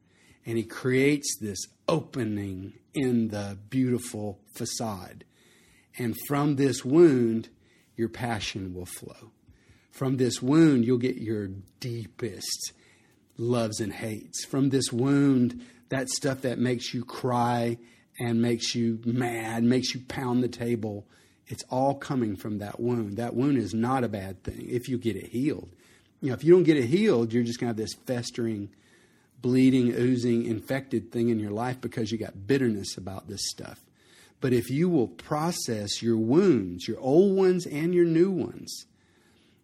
And 0.44 0.58
he 0.58 0.64
creates 0.64 1.36
this 1.40 1.58
opening 1.88 2.74
in 2.92 3.28
the 3.28 3.56
beautiful 3.70 4.40
facade. 4.54 5.24
And 5.98 6.16
from 6.26 6.56
this 6.56 6.84
wound, 6.84 7.48
your 7.96 8.08
passion 8.08 8.74
will 8.74 8.86
flow. 8.86 9.30
From 9.90 10.16
this 10.16 10.42
wound, 10.42 10.84
you'll 10.84 10.98
get 10.98 11.16
your 11.16 11.48
deepest 11.78 12.72
loves 13.36 13.80
and 13.80 13.92
hates. 13.92 14.44
From 14.44 14.70
this 14.70 14.92
wound, 14.92 15.64
that 15.88 16.08
stuff 16.08 16.42
that 16.42 16.58
makes 16.58 16.92
you 16.92 17.04
cry 17.04 17.78
and 18.18 18.42
makes 18.42 18.74
you 18.74 19.00
mad, 19.04 19.62
makes 19.64 19.94
you 19.94 20.00
pound 20.08 20.42
the 20.42 20.48
table, 20.48 21.06
it's 21.46 21.64
all 21.70 21.94
coming 21.94 22.36
from 22.36 22.58
that 22.58 22.80
wound. 22.80 23.16
That 23.16 23.34
wound 23.34 23.58
is 23.58 23.74
not 23.74 24.04
a 24.04 24.08
bad 24.08 24.42
thing 24.42 24.66
if 24.68 24.88
you 24.88 24.98
get 24.98 25.16
it 25.16 25.26
healed. 25.26 25.70
You 26.20 26.28
know, 26.28 26.34
if 26.34 26.42
you 26.42 26.54
don't 26.54 26.62
get 26.62 26.76
it 26.76 26.86
healed, 26.86 27.32
you're 27.32 27.44
just 27.44 27.60
going 27.60 27.66
to 27.66 27.70
have 27.70 27.76
this 27.76 27.94
festering, 28.06 28.70
bleeding, 29.42 29.92
oozing, 29.92 30.46
infected 30.46 31.12
thing 31.12 31.28
in 31.28 31.38
your 31.38 31.50
life 31.50 31.80
because 31.80 32.10
you 32.10 32.16
got 32.16 32.46
bitterness 32.46 32.96
about 32.96 33.28
this 33.28 33.42
stuff. 33.50 33.83
But 34.44 34.52
if 34.52 34.68
you 34.68 34.90
will 34.90 35.08
process 35.08 36.02
your 36.02 36.18
wounds, 36.18 36.86
your 36.86 37.00
old 37.00 37.34
ones 37.34 37.64
and 37.64 37.94
your 37.94 38.04
new 38.04 38.30
ones, 38.30 38.84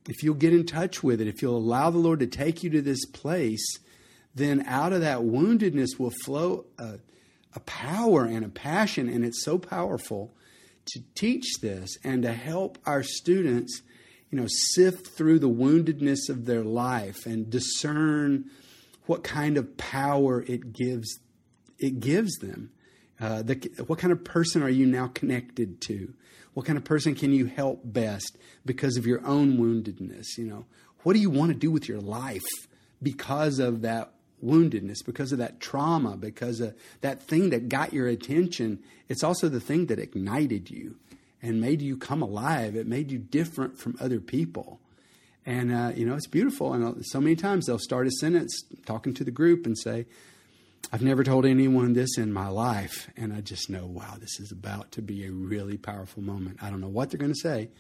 if 0.09 0.23
you'll 0.23 0.35
get 0.35 0.55
in 0.55 0.65
touch 0.65 1.03
with 1.03 1.21
it, 1.21 1.29
if 1.29 1.43
you'll 1.43 1.59
allow 1.59 1.91
the 1.91 1.99
Lord 1.99 2.21
to 2.21 2.27
take 2.27 2.63
you 2.63 2.71
to 2.71 2.81
this 2.81 3.05
place, 3.05 3.77
then 4.35 4.65
out 4.67 4.95
of 4.95 5.03
that 5.03 5.19
woundedness 5.19 5.99
will 5.99 6.15
flow 6.25 6.65
a, 6.79 6.99
a 7.55 7.61
power 7.67 8.25
and 8.25 8.43
a 8.43 8.49
passion, 8.49 9.07
and 9.07 9.23
it's 9.23 9.45
so 9.45 9.59
powerful 9.59 10.33
to 10.87 11.03
teach 11.15 11.61
this 11.61 11.99
and 12.03 12.23
to 12.23 12.33
help 12.33 12.79
our 12.87 13.03
students, 13.03 13.83
you 14.31 14.41
know, 14.41 14.47
sift 14.49 15.09
through 15.09 15.41
the 15.41 15.51
woundedness 15.51 16.31
of 16.31 16.47
their 16.47 16.65
life 16.65 17.27
and 17.27 17.51
discern 17.51 18.47
what 19.05 19.25
kind 19.25 19.59
of 19.59 19.77
power 19.77 20.43
it 20.49 20.73
gives 20.73 21.19
it 21.79 22.01
gives 22.01 22.39
them. 22.39 22.71
Uh, 23.21 23.43
the, 23.43 23.55
what 23.87 23.99
kind 23.99 24.13
of 24.13 24.25
person 24.25 24.63
are 24.63 24.69
you 24.69 24.87
now 24.87 25.09
connected 25.09 25.81
to? 25.83 26.13
What 26.55 26.67
kind 26.67 26.79
of 26.79 26.85
person 26.85 27.15
can 27.15 27.33
you 27.33 27.47
help 27.47 27.81
best 27.85 28.37
because 28.65 28.97
of 28.97 29.07
your 29.07 29.25
own 29.27 29.59
woundedness? 29.59 30.39
You 30.39 30.47
know, 30.47 30.65
what 31.03 31.13
do 31.13 31.21
you 31.21 31.31
want 31.31 31.53
to 31.53 31.59
do 31.59 31.71
with 31.71 31.89
your 31.89 32.01
life 32.01 32.43
because 33.03 33.59
of 33.59 33.83
that 33.83 34.13
woundedness, 34.45 35.05
because 35.05 35.33
of 35.33 35.39
that 35.39 35.61
trauma, 35.61 36.17
because 36.17 36.61
of 36.61 36.75
that 37.03 37.23
thing 37.23 37.51
that 37.51 37.69
got 37.69 37.93
your 37.93 38.09
attention? 38.09 38.81
It's 39.09 39.23
also 39.23 39.49
the 39.49 39.61
thing 39.61 39.87
that 39.87 39.99
ignited 39.99 40.71
you 40.71 40.97
and 41.43 41.61
made 41.61 41.83
you 41.83 41.97
come 41.97 42.23
alive. 42.23 42.75
It 42.75 42.87
made 42.87 43.11
you 43.11 43.19
different 43.19 43.79
from 43.79 43.97
other 44.01 44.21
people. 44.21 44.81
And, 45.47 45.73
uh, 45.73 45.93
you 45.95 46.05
know, 46.05 46.15
it's 46.15 46.27
beautiful. 46.27 46.73
And 46.73 46.85
uh, 46.85 47.03
so 47.03 47.21
many 47.21 47.37
times 47.37 47.67
they'll 47.67 47.79
start 47.79 48.07
a 48.07 48.11
sentence 48.11 48.63
talking 48.87 49.15
to 49.15 49.25
the 49.25 49.31
group 49.31 49.67
and 49.67 49.79
say, 49.79 50.07
I've 50.93 51.03
never 51.03 51.23
told 51.23 51.47
anyone 51.47 51.93
this 51.93 52.19
in 52.19 52.33
my 52.33 52.49
life, 52.49 53.09
and 53.17 53.33
I 53.33 53.43
just 53.43 53.71
know, 53.71 53.87
wow, 53.87 54.17
this 54.19 54.41
is 54.41 54.51
about 54.51 54.91
to 54.93 55.03
be 55.03 55.25
a 55.25 55.31
really 55.31 55.77
powerful 55.77 56.23
moment. 56.23 56.59
I 56.63 56.71
don't 56.71 56.81
know 56.81 56.89
what 56.89 57.11
they're 57.11 57.19
going 57.19 57.33
to 57.33 57.39
say, 57.39 57.71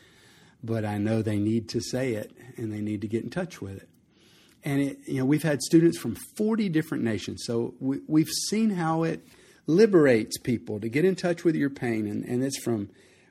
but 0.62 0.84
I 0.84 0.98
know 0.98 1.20
they 1.20 1.38
need 1.38 1.68
to 1.70 1.80
say 1.80 2.12
it 2.12 2.32
and 2.56 2.72
they 2.72 2.80
need 2.80 3.00
to 3.00 3.08
get 3.08 3.24
in 3.24 3.30
touch 3.30 3.60
with 3.60 3.78
it. 3.78 3.88
And 4.62 4.80
it, 4.80 4.98
you 5.06 5.18
know, 5.18 5.24
we've 5.24 5.42
had 5.42 5.60
students 5.60 5.98
from 5.98 6.16
40 6.36 6.68
different 6.68 7.02
nations, 7.02 7.42
so 7.46 7.74
we, 7.80 8.00
we've 8.06 8.28
seen 8.28 8.70
how 8.70 9.02
it 9.02 9.26
liberates 9.66 10.38
people 10.38 10.78
to 10.80 10.88
get 10.88 11.04
in 11.04 11.16
touch 11.16 11.42
with 11.42 11.56
your 11.56 11.70
pain, 11.70 12.06
and, 12.06 12.24
and 12.24 12.44
it's 12.44 12.62
from 12.62 12.90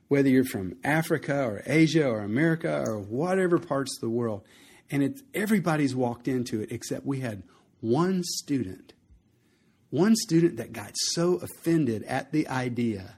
whether 0.09 0.27
you're 0.27 0.43
from 0.43 0.75
Africa 0.83 1.43
or 1.43 1.61
Asia 1.65 2.05
or 2.05 2.21
America 2.21 2.83
or 2.85 2.99
whatever 2.99 3.59
parts 3.59 3.95
of 3.95 4.01
the 4.01 4.09
world, 4.09 4.43
and 4.91 5.03
it's 5.03 5.21
everybody's 5.33 5.95
walked 5.95 6.27
into 6.27 6.61
it 6.61 6.71
except 6.71 7.05
we 7.05 7.19
had 7.19 7.43
one 7.79 8.23
student 8.23 8.93
one 9.89 10.15
student 10.15 10.57
that 10.57 10.73
got 10.73 10.91
so 10.93 11.35
offended 11.35 12.03
at 12.03 12.31
the 12.31 12.47
idea 12.47 13.15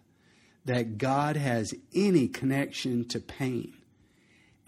that 0.65 0.97
God 0.97 1.36
has 1.36 1.73
any 1.93 2.27
connection 2.27 3.07
to 3.10 3.19
pain. 3.19 3.73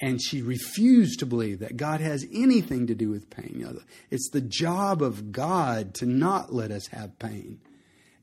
And 0.02 0.22
she 0.22 0.42
refused 0.42 1.20
to 1.20 1.26
believe 1.26 1.60
that 1.60 1.78
God 1.78 2.02
has 2.02 2.26
anything 2.34 2.88
to 2.88 2.96
do 2.96 3.10
with 3.10 3.30
pain. 3.30 3.56
You 3.56 3.66
know, 3.66 3.80
it's 4.10 4.30
the 4.32 4.42
job 4.42 5.02
of 5.02 5.32
God 5.32 5.94
to 5.96 6.06
not 6.06 6.54
let 6.54 6.72
us 6.72 6.88
have 6.88 7.20
pain 7.20 7.62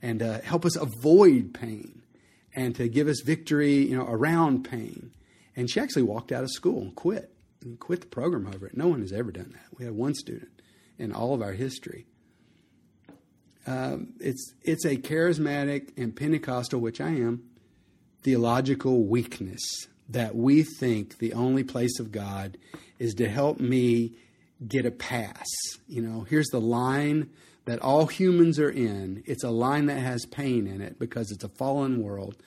and 0.02 0.18
to 0.18 0.38
help 0.44 0.66
us 0.66 0.76
avoid 0.76 1.54
pain 1.54 2.02
and 2.54 2.74
to 2.74 2.88
give 2.88 3.08
us 3.08 3.22
victory 3.24 3.76
you 3.76 3.96
know, 3.96 4.06
around 4.06 4.64
pain. 4.64 5.12
And 5.56 5.70
she 5.70 5.80
actually 5.80 6.02
walked 6.02 6.32
out 6.32 6.44
of 6.44 6.50
school 6.50 6.82
and 6.82 6.94
quit 6.94 7.32
and 7.62 7.78
quit 7.78 8.00
the 8.00 8.06
program 8.08 8.46
over 8.46 8.66
it. 8.66 8.76
No 8.76 8.88
one 8.88 9.00
has 9.00 9.12
ever 9.12 9.30
done 9.30 9.50
that. 9.52 9.78
We 9.78 9.84
had 9.84 9.94
one 9.94 10.14
student 10.14 10.50
in 10.98 11.12
all 11.12 11.34
of 11.34 11.42
our 11.42 11.52
history. 11.52 12.06
Um, 13.70 14.14
it's 14.18 14.52
it's 14.62 14.84
a 14.84 14.96
charismatic 14.96 15.96
and 15.96 16.14
Pentecostal, 16.14 16.80
which 16.80 17.00
I 17.00 17.10
am, 17.10 17.44
theological 18.22 19.04
weakness 19.04 19.60
that 20.08 20.34
we 20.34 20.64
think 20.64 21.18
the 21.18 21.34
only 21.34 21.62
place 21.62 22.00
of 22.00 22.10
God 22.10 22.58
is 22.98 23.14
to 23.14 23.28
help 23.28 23.60
me 23.60 24.14
get 24.66 24.86
a 24.86 24.90
pass. 24.90 25.46
You 25.86 26.02
know, 26.02 26.22
here's 26.22 26.48
the 26.48 26.60
line 26.60 27.30
that 27.66 27.78
all 27.78 28.06
humans 28.06 28.58
are 28.58 28.70
in. 28.70 29.22
It's 29.24 29.44
a 29.44 29.50
line 29.50 29.86
that 29.86 30.00
has 30.00 30.26
pain 30.26 30.66
in 30.66 30.80
it 30.80 30.98
because 30.98 31.30
it's 31.30 31.44
a 31.44 31.48
fallen 31.48 32.02
world, 32.02 32.38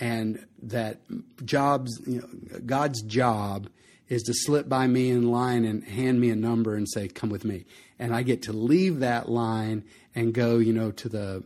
and 0.00 0.44
that 0.62 1.00
jobs, 1.44 2.00
you 2.06 2.20
know, 2.20 2.58
God's 2.60 3.02
job 3.02 3.68
is 4.08 4.22
to 4.24 4.34
slip 4.34 4.68
by 4.68 4.86
me 4.86 5.10
in 5.10 5.30
line 5.30 5.64
and 5.64 5.84
hand 5.84 6.20
me 6.20 6.30
a 6.30 6.36
number 6.36 6.74
and 6.74 6.88
say, 6.88 7.08
"Come 7.08 7.30
with 7.30 7.44
me," 7.44 7.64
and 7.98 8.14
I 8.14 8.22
get 8.22 8.42
to 8.42 8.52
leave 8.52 9.00
that 9.00 9.28
line 9.28 9.84
and 10.14 10.34
go, 10.34 10.58
you 10.58 10.72
know, 10.72 10.90
to 10.92 11.08
the 11.08 11.44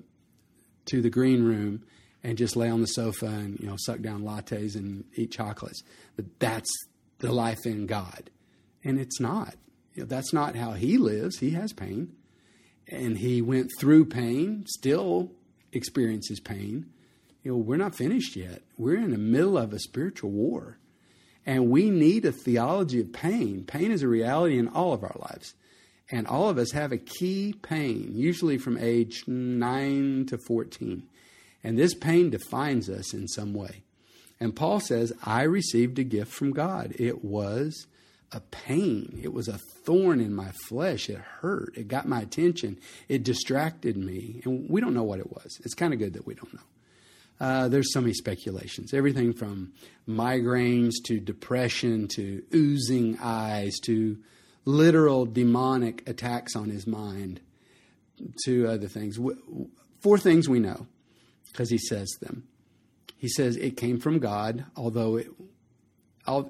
to 0.86 1.02
the 1.02 1.10
green 1.10 1.44
room 1.44 1.84
and 2.22 2.36
just 2.36 2.56
lay 2.56 2.68
on 2.68 2.80
the 2.80 2.86
sofa 2.86 3.26
and 3.26 3.58
you 3.60 3.66
know 3.66 3.76
suck 3.78 4.00
down 4.00 4.22
lattes 4.22 4.74
and 4.74 5.04
eat 5.14 5.30
chocolates. 5.30 5.82
But 6.16 6.38
that's 6.38 6.70
the 7.18 7.32
life 7.32 7.64
in 7.64 7.86
God, 7.86 8.30
and 8.84 8.98
it's 8.98 9.20
not. 9.20 9.54
You 9.94 10.02
know, 10.02 10.08
that's 10.08 10.32
not 10.32 10.56
how 10.56 10.72
He 10.72 10.98
lives. 10.98 11.38
He 11.38 11.50
has 11.50 11.72
pain, 11.72 12.12
and 12.86 13.18
He 13.18 13.42
went 13.42 13.70
through 13.78 14.06
pain, 14.06 14.64
still 14.66 15.32
experiences 15.72 16.40
pain. 16.40 16.86
You 17.48 17.54
know, 17.54 17.60
we're 17.60 17.78
not 17.78 17.94
finished 17.94 18.36
yet. 18.36 18.60
We're 18.76 18.98
in 18.98 19.10
the 19.10 19.16
middle 19.16 19.56
of 19.56 19.72
a 19.72 19.78
spiritual 19.78 20.28
war. 20.28 20.76
And 21.46 21.70
we 21.70 21.88
need 21.88 22.26
a 22.26 22.30
theology 22.30 23.00
of 23.00 23.14
pain. 23.14 23.64
Pain 23.66 23.90
is 23.90 24.02
a 24.02 24.06
reality 24.06 24.58
in 24.58 24.68
all 24.68 24.92
of 24.92 25.02
our 25.02 25.16
lives. 25.18 25.54
And 26.10 26.26
all 26.26 26.50
of 26.50 26.58
us 26.58 26.72
have 26.72 26.92
a 26.92 26.98
key 26.98 27.54
pain, 27.62 28.10
usually 28.12 28.58
from 28.58 28.76
age 28.76 29.26
9 29.26 30.26
to 30.26 30.36
14. 30.36 31.04
And 31.64 31.78
this 31.78 31.94
pain 31.94 32.28
defines 32.28 32.90
us 32.90 33.14
in 33.14 33.26
some 33.28 33.54
way. 33.54 33.82
And 34.38 34.54
Paul 34.54 34.80
says, 34.80 35.14
I 35.24 35.44
received 35.44 35.98
a 35.98 36.04
gift 36.04 36.30
from 36.30 36.50
God. 36.50 36.92
It 36.98 37.24
was 37.24 37.86
a 38.30 38.40
pain, 38.40 39.20
it 39.22 39.32
was 39.32 39.48
a 39.48 39.58
thorn 39.86 40.20
in 40.20 40.34
my 40.34 40.52
flesh. 40.68 41.08
It 41.08 41.16
hurt, 41.16 41.78
it 41.78 41.88
got 41.88 42.06
my 42.06 42.20
attention, 42.20 42.78
it 43.08 43.22
distracted 43.22 43.96
me. 43.96 44.42
And 44.44 44.68
we 44.68 44.82
don't 44.82 44.92
know 44.92 45.02
what 45.02 45.18
it 45.18 45.32
was. 45.32 45.58
It's 45.64 45.72
kind 45.72 45.94
of 45.94 45.98
good 45.98 46.12
that 46.12 46.26
we 46.26 46.34
don't 46.34 46.52
know. 46.52 46.60
Uh, 47.40 47.68
there's 47.68 47.92
so 47.92 48.00
many 48.00 48.14
speculations. 48.14 48.92
Everything 48.92 49.32
from 49.32 49.72
migraines 50.08 50.94
to 51.04 51.20
depression 51.20 52.08
to 52.08 52.42
oozing 52.54 53.18
eyes 53.20 53.78
to 53.84 54.18
literal 54.64 55.24
demonic 55.24 56.08
attacks 56.08 56.56
on 56.56 56.68
his 56.68 56.86
mind 56.86 57.40
to 58.44 58.66
other 58.66 58.88
things. 58.88 59.18
Four 60.00 60.18
things 60.18 60.48
we 60.48 60.58
know 60.58 60.86
because 61.52 61.70
he 61.70 61.78
says 61.78 62.08
them. 62.20 62.46
He 63.16 63.28
says 63.28 63.56
it 63.56 63.76
came 63.76 63.98
from 63.98 64.18
God, 64.18 64.64
although 64.76 65.16
it, 65.16 65.28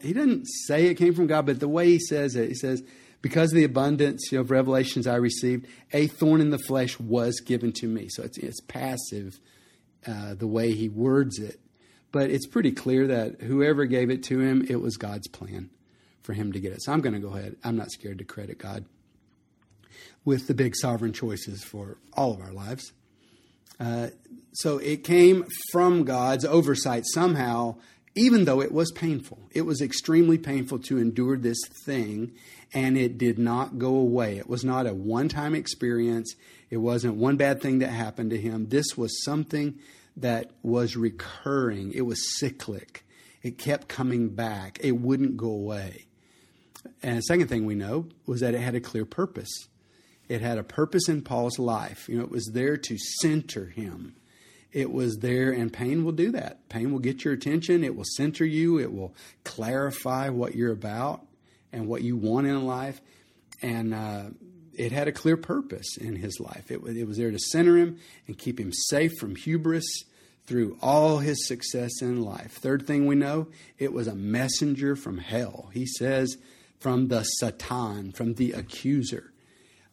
he 0.03 0.12
didn't 0.12 0.46
say 0.66 0.87
it 0.87 0.94
came 0.94 1.14
from 1.14 1.27
God, 1.27 1.46
but 1.46 1.61
the 1.61 1.68
way 1.68 1.87
he 1.87 1.98
says 1.98 2.35
it, 2.37 2.48
he 2.48 2.55
says, 2.55 2.83
because 3.22 3.53
of 3.53 3.57
the 3.57 3.64
abundance 3.64 4.33
of 4.33 4.51
revelations 4.51 5.07
I 5.07 5.16
received, 5.16 5.66
a 5.92 6.07
thorn 6.07 6.40
in 6.40 6.51
the 6.51 6.59
flesh 6.59 6.98
was 7.01 7.40
given 7.40 7.72
to 7.74 7.87
me. 7.87 8.09
So 8.11 8.22
it's, 8.22 8.38
it's 8.38 8.61
passive 8.61 9.40
uh, 10.07 10.35
the 10.35 10.47
way 10.47 10.73
he 10.73 10.89
words 10.89 11.39
it. 11.39 11.61
But 12.11 12.31
it's 12.31 12.47
pretty 12.47 12.73
clear 12.73 13.07
that 13.07 13.43
whoever 13.43 13.85
gave 13.85 14.11
it 14.11 14.23
to 14.25 14.41
him, 14.41 14.67
it 14.69 14.81
was 14.81 14.97
God's 14.97 15.29
plan 15.29 15.71
for 16.23 16.33
him 16.33 16.53
to 16.53 16.61
get 16.61 16.73
it. 16.73 16.83
So 16.83 16.93
I'm 16.93 17.01
going 17.01 17.15
to 17.15 17.21
go 17.21 17.35
ahead. 17.35 17.57
I'm 17.63 17.77
not 17.77 17.91
scared 17.91 18.19
to 18.19 18.25
credit 18.25 18.59
God 18.59 18.85
with 20.25 20.47
the 20.47 20.55
big 20.55 20.75
sovereign 20.77 21.13
choices 21.13 21.65
for 21.65 21.99
all 22.15 22.33
of 22.33 22.41
our 22.41 22.53
lives. 22.53 22.93
Uh, 23.81 24.09
so 24.53 24.79
it 24.79 25.05
came 25.05 25.47
from 25.73 26.05
God's 26.05 26.45
oversight 26.45 27.05
somehow, 27.07 27.77
even 28.15 28.45
though 28.45 28.61
it 28.61 28.73
was 28.73 28.91
painful. 28.93 29.39
It 29.53 29.63
was 29.63 29.81
extremely 29.81 30.37
painful 30.37 30.81
to 30.81 30.99
endure 30.99 31.37
this 31.37 31.61
thing, 31.85 32.33
and 32.75 32.99
it 32.99 33.19
did 33.19 33.39
not 33.39 33.79
go 33.79 33.95
away. 33.95 34.37
It 34.37 34.49
was 34.49 34.65
not 34.65 34.87
a 34.87 34.95
one 34.95 35.29
time 35.29 35.55
experience, 35.55 36.35
it 36.71 36.79
wasn't 36.79 37.17
one 37.17 37.37
bad 37.37 37.61
thing 37.63 37.79
that 37.81 37.89
happened 37.91 38.31
to 38.31 38.39
him. 38.41 38.69
This 38.69 38.97
was 38.97 39.25
something 39.25 39.79
that 40.17 40.51
was 40.63 40.97
recurring, 40.97 41.93
it 41.93 42.03
was 42.03 42.39
cyclic. 42.39 43.05
It 43.43 43.59
kept 43.59 43.89
coming 43.89 44.31
back, 44.31 44.79
it 44.83 44.93
wouldn't 44.93 45.37
go 45.37 45.51
away 45.51 46.07
And 47.03 47.19
the 47.19 47.23
second 47.23 47.49
thing 47.49 47.67
we 47.67 47.75
know 47.75 48.07
was 48.27 48.41
that 48.41 48.55
it 48.55 48.61
had 48.61 48.75
a 48.75 48.81
clear 48.81 49.05
purpose. 49.05 49.69
It 50.29 50.41
had 50.41 50.59
a 50.59 50.63
purpose 50.65 51.09
in 51.09 51.23
Paul's 51.23 51.59
life. 51.59 52.09
You 52.09 52.19
know, 52.19 52.25
it 52.25 52.31
was 52.31 52.51
there 52.53 52.77
to 52.77 52.99
center 53.21 53.67
him. 53.67 54.17
It 54.73 54.93
was 54.93 55.19
there, 55.19 55.51
and 55.53 55.73
pain 55.73 56.05
will 56.05 56.13
do 56.13 56.31
that. 56.33 56.69
Pain 56.69 56.93
will 56.93 56.99
get 56.99 57.25
your 57.25 57.33
attention. 57.35 57.83
It 57.85 57.97
will 57.97 58.05
center 58.17 58.45
you. 58.45 58.79
It 58.79 58.93
will 58.93 59.15
clarify 59.45 60.29
what 60.29 60.55
you're 60.55 60.73
about 60.73 61.25
and 61.73 61.89
what 61.89 62.03
you 62.03 62.17
want 62.17 62.47
in 62.47 62.67
life. 62.67 63.01
And 63.63 63.95
uh, 63.95 64.25
it 64.79 64.93
had 64.93 65.09
a 65.09 65.12
clear 65.12 65.37
purpose 65.37 65.97
in 65.97 66.17
his 66.17 66.38
life. 66.41 66.71
It, 66.71 66.81
it 66.85 67.07
was 67.07 67.19
there 67.19 67.31
to 67.31 67.38
center 67.38 67.77
him 67.77 67.99
and 68.27 68.38
keep 68.38 68.61
him 68.61 68.73
safe 68.73 69.12
from 69.19 69.35
hubris 69.35 70.05
through 70.47 70.79
all 70.81 71.19
his 71.19 71.47
success 71.47 72.01
in 72.01 72.23
life. 72.23 72.53
Third 72.53 72.87
thing 72.87 73.07
we 73.07 73.14
know, 73.14 73.49
it 73.79 73.93
was 73.93 74.07
a 74.07 74.14
messenger 74.14 74.97
from 74.97 75.19
hell. 75.19 75.69
He 75.75 75.85
says, 75.85 76.38
from 76.79 77.09
the 77.09 77.25
Satan, 77.25 78.12
from 78.12 78.35
the 78.35 78.53
accuser. 78.53 79.33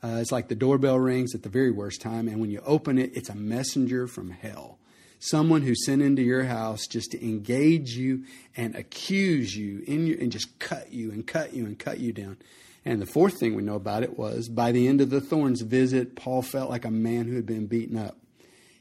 Uh, 0.04 0.20
it's 0.22 0.32
like 0.32 0.48
the 0.48 0.56
doorbell 0.56 1.00
rings 1.00 1.34
at 1.34 1.44
the 1.44 1.50
very 1.50 1.72
worst 1.72 2.00
time, 2.00 2.28
and 2.28 2.40
when 2.40 2.52
you 2.52 2.62
open 2.66 3.00
it, 3.00 3.12
it's 3.16 3.30
a 3.30 3.36
messenger 3.36 4.08
from 4.08 4.30
hell. 4.30 4.78
Someone 5.20 5.64
who 5.64 5.74
sent 5.74 6.04
into 6.04 6.22
your 6.22 6.44
house 6.44 6.86
just 6.86 7.12
to 7.12 7.28
engage 7.28 7.96
you 7.96 8.26
and 8.56 8.76
accuse 8.76 9.56
you 9.56 9.84
in 9.88 10.06
your, 10.06 10.20
and 10.20 10.32
just 10.32 10.60
cut 10.60 10.94
you 10.94 11.12
and 11.12 11.26
cut 11.26 11.54
you 11.54 11.66
and 11.66 11.80
cut 11.80 12.00
you 12.00 12.14
down. 12.14 12.38
And 12.86 13.02
the 13.02 13.08
fourth 13.08 13.40
thing 13.40 13.56
we 13.56 13.64
know 13.64 13.76
about 13.76 14.04
it 14.04 14.18
was 14.18 14.48
by 14.48 14.72
the 14.72 14.88
end 14.88 15.02
of 15.02 15.10
the 15.10 15.20
thorns 15.20 15.62
visit, 15.62 16.16
Paul 16.16 16.44
felt 16.44 16.70
like 16.70 16.86
a 16.86 16.92
man 16.92 17.26
who 17.26 17.36
had 17.36 17.46
been 17.46 17.66
beaten 17.66 17.98
up. 17.98 18.18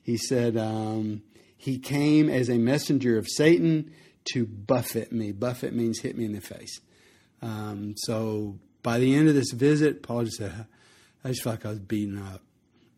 He 0.02 0.18
said, 0.18 0.58
um, 0.58 1.22
He 1.56 1.78
came 1.78 2.28
as 2.28 2.50
a 2.50 2.58
messenger 2.58 3.16
of 3.16 3.26
Satan 3.28 3.90
to 4.32 4.44
buffet 4.44 5.10
me. 5.10 5.32
Buffet 5.32 5.72
means 5.72 6.00
hit 6.00 6.18
me 6.18 6.26
in 6.26 6.34
the 6.34 6.42
face. 6.42 6.80
Um, 7.40 7.94
so 7.96 8.58
by 8.82 8.98
the 8.98 9.14
end 9.14 9.28
of 9.28 9.34
this 9.34 9.52
visit, 9.52 10.02
Paul 10.02 10.24
just 10.24 10.36
said, 10.36 10.66
I 11.24 11.28
just 11.28 11.42
felt 11.42 11.54
like 11.56 11.66
I 11.66 11.70
was 11.70 11.80
beaten 11.80 12.18
up. 12.18 12.42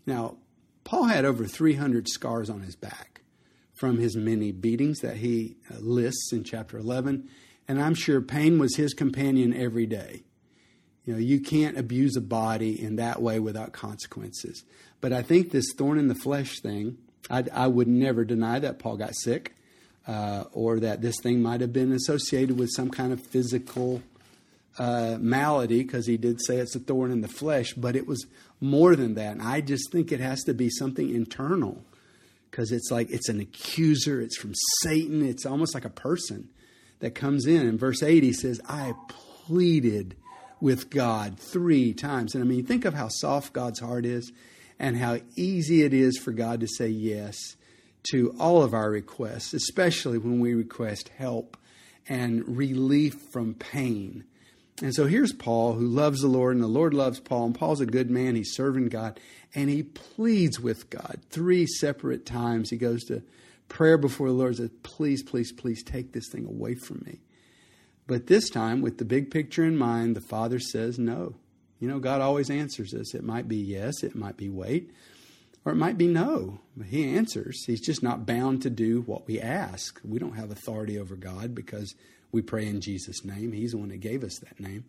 Now, 0.05 0.37
Paul 0.83 1.05
had 1.05 1.25
over 1.25 1.47
300 1.47 2.09
scars 2.09 2.51
on 2.51 2.62
his 2.62 2.77
back 2.77 3.23
from 3.75 3.99
his 3.99 4.16
many 4.16 4.53
beatings 4.53 5.01
that 5.01 5.19
he 5.19 5.57
uh, 5.71 5.79
lists 5.79 6.33
in 6.33 6.42
chapter 6.42 6.79
11. 6.79 7.29
And 7.69 7.81
I'm 7.81 7.95
sure 7.95 8.21
pain 8.21 8.59
was 8.59 8.77
his 8.77 8.95
companion 8.95 9.55
every 9.55 9.87
day. 9.87 10.25
You 11.07 11.14
know, 11.14 11.19
you 11.19 11.40
can't 11.40 11.79
abuse 11.79 12.16
a 12.16 12.21
body 12.21 12.81
in 12.81 12.97
that 12.97 13.23
way 13.23 13.38
without 13.38 13.73
consequences. 13.73 14.64
But 15.01 15.12
I 15.12 15.23
think 15.23 15.51
this 15.51 15.73
thorn 15.77 15.99
in 15.99 16.09
the 16.09 16.16
flesh 16.16 16.61
thing, 16.61 16.99
I, 17.31 17.45
I 17.53 17.69
would 17.69 17.88
never 17.88 18.25
deny 18.25 18.59
that 18.59 18.79
Paul 18.79 18.97
got 18.97 19.14
sick 19.14 19.55
uh, 20.07 20.45
or 20.53 20.81
that 20.81 21.03
this 21.03 21.16
thing 21.23 21.40
might 21.40 21.61
have 21.61 21.73
been 21.73 21.92
associated 21.92 22.59
with 22.59 22.71
some 22.75 22.90
kind 22.90 23.12
of 23.12 23.25
physical 23.25 24.03
uh, 24.79 25.16
malady, 25.19 25.83
because 25.83 26.07
he 26.07 26.16
did 26.16 26.40
say 26.45 26.57
it's 26.57 26.75
a 26.75 26.81
thorn 26.81 27.11
in 27.11 27.23
the 27.23 27.29
flesh, 27.29 27.73
but 27.75 27.97
it 27.97 28.07
was 28.07 28.27
more 28.61 28.95
than 28.95 29.14
that. 29.14 29.33
And 29.33 29.42
I 29.42 29.61
just 29.61 29.90
think 29.90 30.12
it 30.12 30.21
has 30.21 30.42
to 30.45 30.55
be 30.55 30.69
something 30.69 31.09
internal 31.09 31.83
because 32.51 32.73
it's 32.73 32.90
like 32.90 33.11
it's 33.11 33.29
an 33.29 33.40
accuser, 33.40 34.21
it's 34.21 34.37
from 34.37 34.55
Satan, 34.83 35.25
it's 35.25 35.47
almost 35.47 35.75
like 35.75 35.85
a 35.85 35.90
person 35.90 36.49
that 37.01 37.14
comes 37.14 37.47
in. 37.47 37.66
In 37.66 37.79
verse 37.79 38.03
8, 38.03 38.23
he 38.23 38.33
says, 38.33 38.61
I 38.69 38.95
pleaded 39.09 40.16
with 40.61 40.90
God 40.90 41.38
three 41.38 41.92
times. 41.92 42.35
And 42.35 42.42
I 42.42 42.47
mean, 42.47 42.64
think 42.64 42.85
of 42.85 42.95
how 42.95 43.09
soft 43.09 43.53
God's 43.53 43.81
heart 43.81 44.07
is 44.07 44.33
and 44.79 44.97
how 44.97 45.19
easy 45.37 45.83
it 45.83 45.92
is 45.92 46.19
for 46.19 46.33
God 46.33 46.61
to 46.61 46.66
say 46.66 46.88
yes 46.88 47.57
to 48.11 48.35
all 48.38 48.62
of 48.62 48.73
our 48.73 48.90
requests, 48.90 49.53
especially 49.53 50.19
when 50.19 50.40
we 50.40 50.55
request 50.55 51.11
help 51.16 51.57
and 52.09 52.57
relief 52.57 53.14
from 53.33 53.55
pain. 53.55 54.25
And 54.83 54.95
so 54.95 55.07
here's 55.07 55.33
Paul, 55.33 55.73
who 55.73 55.87
loves 55.87 56.21
the 56.21 56.29
Lord, 56.29 56.55
and 56.55 56.62
the 56.62 56.69
Lord 56.69 56.95
loves 56.95 57.19
Paul, 57.19 57.47
and 57.47 57.55
Paul's 57.55 57.81
a 57.81 57.87
good 57.87 58.11
man. 58.11 58.37
He's 58.37 58.55
serving 58.55 58.88
God, 58.88 59.19
and 59.55 59.71
he 59.71 59.83
pleads 59.83 60.61
with 60.61 60.90
God 60.90 61.21
three 61.31 61.66
separate 61.66 62.27
times. 62.27 62.71
He 62.71 62.77
goes 62.77 63.03
to 63.05 63.23
prayer 63.69 63.97
before 63.97 64.29
the 64.29 64.35
Lord, 64.35 64.51
and 64.51 64.57
says, 64.57 64.71
Please, 64.83 65.23
please, 65.23 65.51
please 65.51 65.83
take 65.83 66.12
this 66.12 66.29
thing 66.31 66.47
away 66.47 66.75
from 66.75 67.03
me. 67.07 67.21
But 68.07 68.29
this 68.29 68.49
time, 68.49 68.83
with 68.83 68.99
the 68.99 69.05
big 69.05 69.31
picture 69.31 69.64
in 69.64 69.77
mind, 69.77 70.14
the 70.14 70.21
Father 70.21 70.61
says 70.61 70.99
no. 70.99 71.35
You 71.81 71.88
know, 71.88 71.99
God 71.99 72.21
always 72.21 72.51
answers 72.51 72.95
us. 72.95 73.14
It 73.14 73.25
might 73.25 73.49
be 73.49 73.57
yes, 73.57 74.03
it 74.03 74.14
might 74.14 74.37
be 74.37 74.49
wait, 74.49 74.90
or 75.64 75.73
it 75.73 75.77
might 75.77 75.99
be 75.99 76.07
no. 76.07 76.61
But 76.77 76.87
He 76.87 77.05
answers. 77.16 77.64
He's 77.66 77.85
just 77.85 78.03
not 78.03 78.25
bound 78.25 78.62
to 78.62 78.71
do 78.71 79.03
what 79.03 79.27
we 79.27 79.40
ask. 79.40 80.01
We 80.05 80.19
don't 80.19 80.37
have 80.37 80.51
authority 80.51 80.99
over 80.99 81.16
God 81.16 81.55
because 81.55 81.95
we 82.33 82.42
pray 82.42 82.66
in 82.66 82.81
Jesus' 82.81 83.25
name. 83.25 83.53
He's 83.53 83.73
the 83.73 83.79
one 83.79 83.88
that 83.88 84.01
gave 84.01 84.23
us 84.23 84.38
that 84.38 84.61
name. 84.61 84.85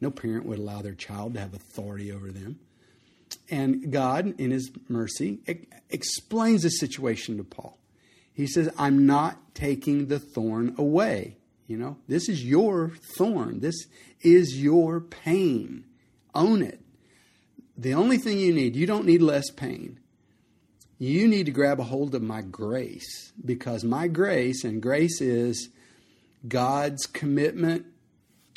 No 0.00 0.10
parent 0.10 0.46
would 0.46 0.58
allow 0.58 0.82
their 0.82 0.94
child 0.94 1.34
to 1.34 1.40
have 1.40 1.54
authority 1.54 2.10
over 2.10 2.32
them. 2.32 2.58
And 3.50 3.92
God, 3.92 4.34
in 4.38 4.50
His 4.50 4.70
mercy, 4.88 5.40
explains 5.90 6.62
the 6.62 6.70
situation 6.70 7.36
to 7.36 7.44
Paul. 7.44 7.78
He 8.32 8.46
says, 8.46 8.70
I'm 8.78 9.06
not 9.06 9.54
taking 9.54 10.08
the 10.08 10.18
thorn 10.18 10.74
away. 10.78 11.36
You 11.66 11.76
know, 11.78 11.96
this 12.08 12.28
is 12.28 12.44
your 12.44 12.92
thorn. 13.16 13.60
This 13.60 13.86
is 14.20 14.60
your 14.62 15.00
pain. 15.00 15.84
Own 16.34 16.62
it. 16.62 16.80
The 17.76 17.94
only 17.94 18.18
thing 18.18 18.38
you 18.38 18.52
need, 18.52 18.76
you 18.76 18.86
don't 18.86 19.06
need 19.06 19.22
less 19.22 19.50
pain. 19.50 19.98
You 20.98 21.26
need 21.26 21.46
to 21.46 21.52
grab 21.52 21.80
a 21.80 21.84
hold 21.84 22.14
of 22.14 22.22
my 22.22 22.42
grace 22.42 23.32
because 23.44 23.82
my 23.82 24.06
grace, 24.06 24.62
and 24.62 24.80
grace 24.80 25.20
is 25.20 25.68
God's 26.46 27.06
commitment 27.06 27.86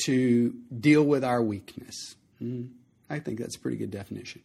to 0.05 0.53
deal 0.77 1.03
with 1.03 1.23
our 1.23 1.41
weakness. 1.41 2.15
Mm, 2.41 2.69
I 3.09 3.19
think 3.19 3.39
that's 3.39 3.55
a 3.55 3.59
pretty 3.59 3.77
good 3.77 3.91
definition. 3.91 4.41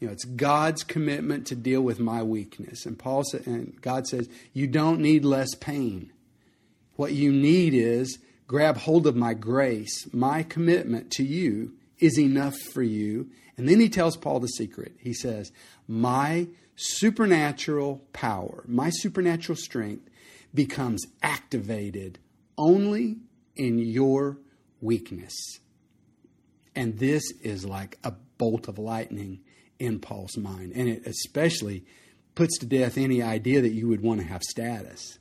You 0.00 0.08
know, 0.08 0.12
it's 0.12 0.24
God's 0.24 0.82
commitment 0.82 1.46
to 1.48 1.54
deal 1.54 1.82
with 1.82 2.00
my 2.00 2.22
weakness. 2.22 2.84
And 2.84 2.98
Paul 2.98 3.22
said, 3.24 3.46
and 3.46 3.80
God 3.80 4.06
says, 4.06 4.28
you 4.52 4.66
don't 4.66 5.00
need 5.00 5.24
less 5.24 5.54
pain. 5.54 6.12
What 6.96 7.12
you 7.12 7.30
need 7.32 7.74
is 7.74 8.18
grab 8.46 8.78
hold 8.78 9.06
of 9.06 9.16
my 9.16 9.34
grace. 9.34 10.12
My 10.12 10.42
commitment 10.42 11.10
to 11.12 11.24
you 11.24 11.74
is 11.98 12.18
enough 12.18 12.58
for 12.58 12.82
you. 12.82 13.30
And 13.56 13.68
then 13.68 13.80
he 13.80 13.88
tells 13.88 14.16
Paul 14.16 14.40
the 14.40 14.48
secret. 14.48 14.96
He 14.98 15.14
says, 15.14 15.52
My 15.86 16.48
supernatural 16.74 18.02
power, 18.12 18.64
my 18.66 18.90
supernatural 18.90 19.56
strength 19.56 20.08
becomes 20.54 21.06
activated 21.22 22.18
only 22.58 23.18
in 23.54 23.78
your 23.78 24.38
weakness. 24.80 25.34
And 26.74 26.98
this 26.98 27.24
is 27.42 27.64
like 27.64 27.98
a 28.04 28.12
bolt 28.38 28.68
of 28.68 28.78
lightning 28.78 29.40
in 29.78 29.98
Paul's 29.98 30.36
mind. 30.36 30.72
And 30.74 30.88
it 30.88 31.06
especially 31.06 31.84
puts 32.34 32.58
to 32.58 32.66
death 32.66 32.98
any 32.98 33.22
idea 33.22 33.62
that 33.62 33.72
you 33.72 33.88
would 33.88 34.02
want 34.02 34.20
to 34.20 34.26
have 34.26 34.42
status 34.42 35.18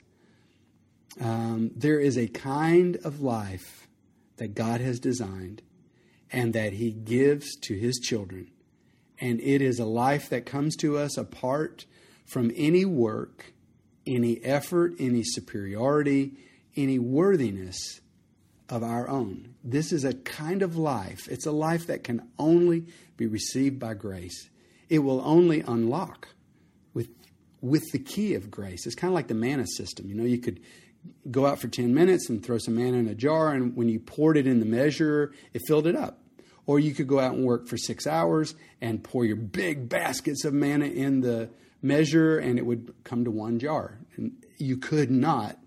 um, 1.19 1.71
there 1.75 1.99
is 1.99 2.17
a 2.17 2.28
kind 2.28 2.97
of 3.04 3.21
life 3.21 3.88
that 4.38 4.54
God 4.54 4.82
has 4.82 4.99
designed 4.99 5.62
and 6.32 6.54
that 6.54 6.73
He 6.73 6.91
gives 6.91 7.56
to 7.62 7.75
His 7.75 7.99
children. 7.99 8.51
And 9.19 9.39
it 9.39 9.62
is 9.62 9.80
a 9.80 9.86
life 9.86 10.30
that 10.30 10.45
comes 10.45 10.75
to 10.78 10.97
us 10.97 11.17
apart 11.17 11.86
from 12.25 12.51
any 12.56 12.84
work, 12.84 13.54
any 14.06 14.43
effort, 14.43 14.93
any 14.99 15.23
superiority, 15.23 16.34
any 16.75 16.99
worthiness 16.99 18.01
of 18.67 18.84
our 18.84 19.08
own. 19.08 19.56
This 19.63 19.93
is 19.93 20.04
a 20.04 20.13
kind 20.13 20.62
of 20.62 20.75
life. 20.75 21.28
It's 21.30 21.45
a 21.45 21.51
life 21.51 21.88
that 21.88 22.04
can 22.04 22.28
only 22.38 22.86
be 23.15 23.28
received 23.28 23.80
by 23.80 23.93
grace. 23.93 24.49
It 24.89 24.99
will 24.99 25.21
only 25.21 25.62
unlock 25.62 26.28
with 26.93 27.10
with 27.62 27.84
the 27.91 27.99
key 27.99 28.34
of 28.34 28.51
grace. 28.51 28.86
It's 28.86 28.95
kind 28.95 29.10
of 29.10 29.15
like 29.15 29.28
the 29.28 29.34
manna 29.34 29.65
system. 29.65 30.08
You 30.08 30.15
know, 30.15 30.23
you 30.23 30.39
could 30.39 30.60
go 31.29 31.45
out 31.45 31.59
for 31.59 31.67
10 31.67 31.93
minutes 31.93 32.29
and 32.29 32.43
throw 32.43 32.57
some 32.57 32.75
manna 32.75 32.97
in 32.97 33.07
a 33.07 33.15
jar, 33.15 33.53
and 33.53 33.75
when 33.75 33.89
you 33.89 33.99
poured 33.99 34.37
it 34.37 34.47
in 34.47 34.59
the 34.59 34.65
measure, 34.65 35.31
it 35.53 35.61
filled 35.67 35.87
it 35.87 35.95
up. 35.95 36.19
Or 36.67 36.79
you 36.79 36.93
could 36.93 37.07
go 37.07 37.19
out 37.19 37.33
and 37.33 37.45
work 37.45 37.67
for 37.67 37.77
six 37.77 38.07
hours 38.07 38.55
and 38.81 39.03
pour 39.03 39.23
your 39.25 39.35
big 39.35 39.87
baskets 39.87 40.45
of 40.45 40.53
manna 40.53 40.85
in 40.85 41.21
the 41.21 41.49
measure, 41.81 42.39
and 42.39 42.57
it 42.57 42.65
would 42.65 42.93
come 43.03 43.23
to 43.23 43.31
one 43.31 43.59
jar. 43.59 43.99
And 44.15 44.31
you 44.57 44.77
could 44.77 45.11
not 45.11 45.59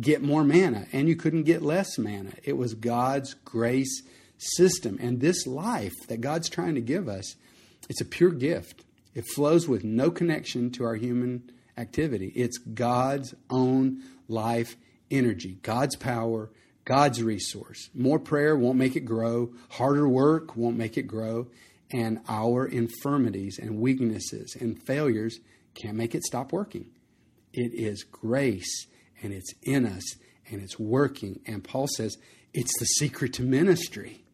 get 0.00 0.22
more 0.22 0.44
manna, 0.44 0.86
and 0.92 1.08
you 1.08 1.16
couldn't 1.16 1.42
get 1.44 1.62
less 1.62 1.98
manna. 1.98 2.32
It 2.42 2.56
was 2.56 2.74
God's 2.74 3.34
grace 3.34 4.02
system. 4.38 4.98
And 5.00 5.20
this 5.20 5.46
life 5.46 5.94
that 6.08 6.20
God's 6.20 6.48
trying 6.48 6.74
to 6.74 6.80
give 6.80 7.08
us, 7.08 7.36
it's 7.88 8.00
a 8.00 8.06
pure 8.06 8.30
gift. 8.30 8.84
It 9.14 9.24
flows 9.34 9.68
with 9.68 9.84
no 9.84 10.10
connection 10.10 10.70
to 10.72 10.84
our 10.84 10.96
human 10.96 11.50
activity. 11.76 12.32
It's 12.34 12.58
God's 12.58 13.34
own 13.50 14.02
life 14.28 14.76
energy, 15.10 15.58
God's 15.62 15.96
power, 15.96 16.50
God's 16.84 17.22
resource. 17.22 17.88
More 17.94 18.18
prayer 18.18 18.56
won't 18.56 18.78
make 18.78 18.96
it 18.96 19.00
grow, 19.00 19.52
harder 19.70 20.08
work 20.08 20.56
won't 20.56 20.76
make 20.76 20.98
it 20.98 21.06
grow, 21.06 21.48
and 21.92 22.20
our 22.28 22.66
infirmities 22.66 23.58
and 23.58 23.78
weaknesses 23.78 24.56
and 24.58 24.82
failures 24.82 25.38
can't 25.74 25.96
make 25.96 26.14
it 26.14 26.24
stop 26.24 26.52
working. 26.52 26.86
It 27.52 27.72
is 27.72 28.04
grace 28.04 28.86
and 29.22 29.32
it's 29.32 29.54
in 29.62 29.86
us 29.86 30.02
and 30.50 30.60
it's 30.60 30.78
working. 30.78 31.40
And 31.46 31.62
Paul 31.62 31.86
says 31.96 32.16
it's 32.52 32.78
the 32.78 32.86
secret 32.86 33.32
to 33.34 33.42
ministry. 33.42 34.24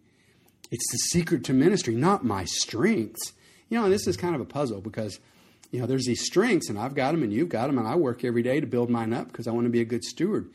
It's 0.70 0.90
the 0.92 0.98
secret 0.98 1.44
to 1.44 1.53
ministry, 1.53 1.94
not 1.94 2.24
my 2.24 2.44
strengths. 2.44 3.33
You 3.68 3.79
know, 3.79 3.85
and 3.85 3.92
this 3.92 4.07
is 4.07 4.16
kind 4.16 4.35
of 4.35 4.40
a 4.40 4.46
puzzle 4.46 4.81
because, 4.81 5.20
you 5.70 5.80
know, 5.80 5.87
there's 5.87 6.06
these 6.06 6.24
strengths 6.24 6.68
and 6.68 6.78
I've 6.78 6.94
got 6.94 7.12
them 7.12 7.22
and 7.22 7.33
you've 7.33 7.48
got 7.48 7.68
them 7.68 7.78
and 7.78 7.87
I 7.87 7.94
work 7.94 8.24
every 8.24 8.42
day 8.42 8.61
to 8.61 8.66
build 8.66 8.90
mine 8.90 9.12
up 9.12 9.28
because 9.28 9.46
I 9.46 9.52
want 9.52 9.66
to 9.66 9.70
be 9.70 9.80
a 9.80 9.85
good 9.85 10.04
steward. 10.04 10.50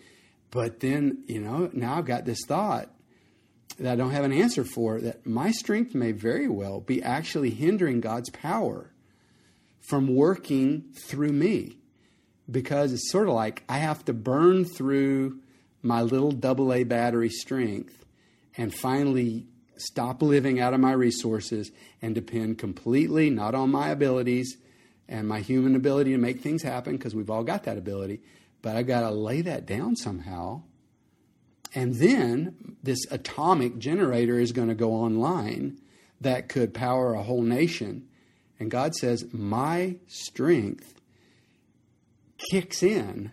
But 0.51 0.81
then, 0.81 1.23
you 1.27 1.39
know, 1.39 1.69
now 1.73 1.97
I've 1.97 2.05
got 2.05 2.25
this 2.25 2.41
thought 2.47 2.89
that 3.79 3.91
I 3.91 3.95
don't 3.95 4.11
have 4.11 4.23
an 4.23 4.33
answer 4.33 4.63
for 4.63 4.99
that 5.01 5.25
my 5.25 5.51
strength 5.51 5.95
may 5.95 6.11
very 6.11 6.47
well 6.47 6.79
be 6.79 7.01
actually 7.01 7.49
hindering 7.49 8.01
God's 8.01 8.29
power 8.29 8.91
from 9.81 10.15
working 10.15 10.85
through 10.93 11.33
me 11.33 11.77
because 12.49 12.93
it's 12.93 13.11
sort 13.11 13.27
of 13.27 13.35
like 13.35 13.63
I 13.67 13.77
have 13.77 14.05
to 14.05 14.13
burn 14.13 14.65
through 14.65 15.39
my 15.81 16.01
little 16.01 16.31
double 16.31 16.73
A 16.73 16.83
battery 16.83 17.29
strength 17.29 18.05
and 18.57 18.73
finally 18.73 19.47
stop 19.77 20.21
living 20.21 20.59
out 20.59 20.73
of 20.73 20.79
my 20.79 20.93
resources 20.93 21.71
and 22.01 22.15
depend 22.15 22.57
completely 22.57 23.29
not 23.29 23.55
on 23.55 23.71
my 23.71 23.89
abilities 23.89 24.57
and 25.07 25.27
my 25.27 25.39
human 25.39 25.75
ability 25.75 26.11
to 26.11 26.17
make 26.17 26.41
things 26.41 26.63
happen 26.63 26.97
because 26.97 27.13
we've 27.15 27.29
all 27.29 27.43
got 27.43 27.63
that 27.63 27.77
ability, 27.77 28.21
but 28.61 28.75
I've 28.75 28.87
got 28.87 29.01
to 29.01 29.11
lay 29.11 29.41
that 29.41 29.65
down 29.65 29.95
somehow. 29.95 30.63
And 31.73 31.95
then 31.95 32.77
this 32.81 32.99
atomic 33.11 33.77
generator 33.77 34.39
is 34.39 34.51
going 34.51 34.69
to 34.69 34.75
go 34.75 34.93
online 34.93 35.79
that 36.21 36.49
could 36.49 36.73
power 36.73 37.13
a 37.13 37.23
whole 37.23 37.41
nation. 37.41 38.07
And 38.59 38.71
God 38.71 38.95
says, 38.95 39.25
My 39.33 39.97
strength 40.07 40.95
kicks 42.49 42.81
in. 42.81 43.31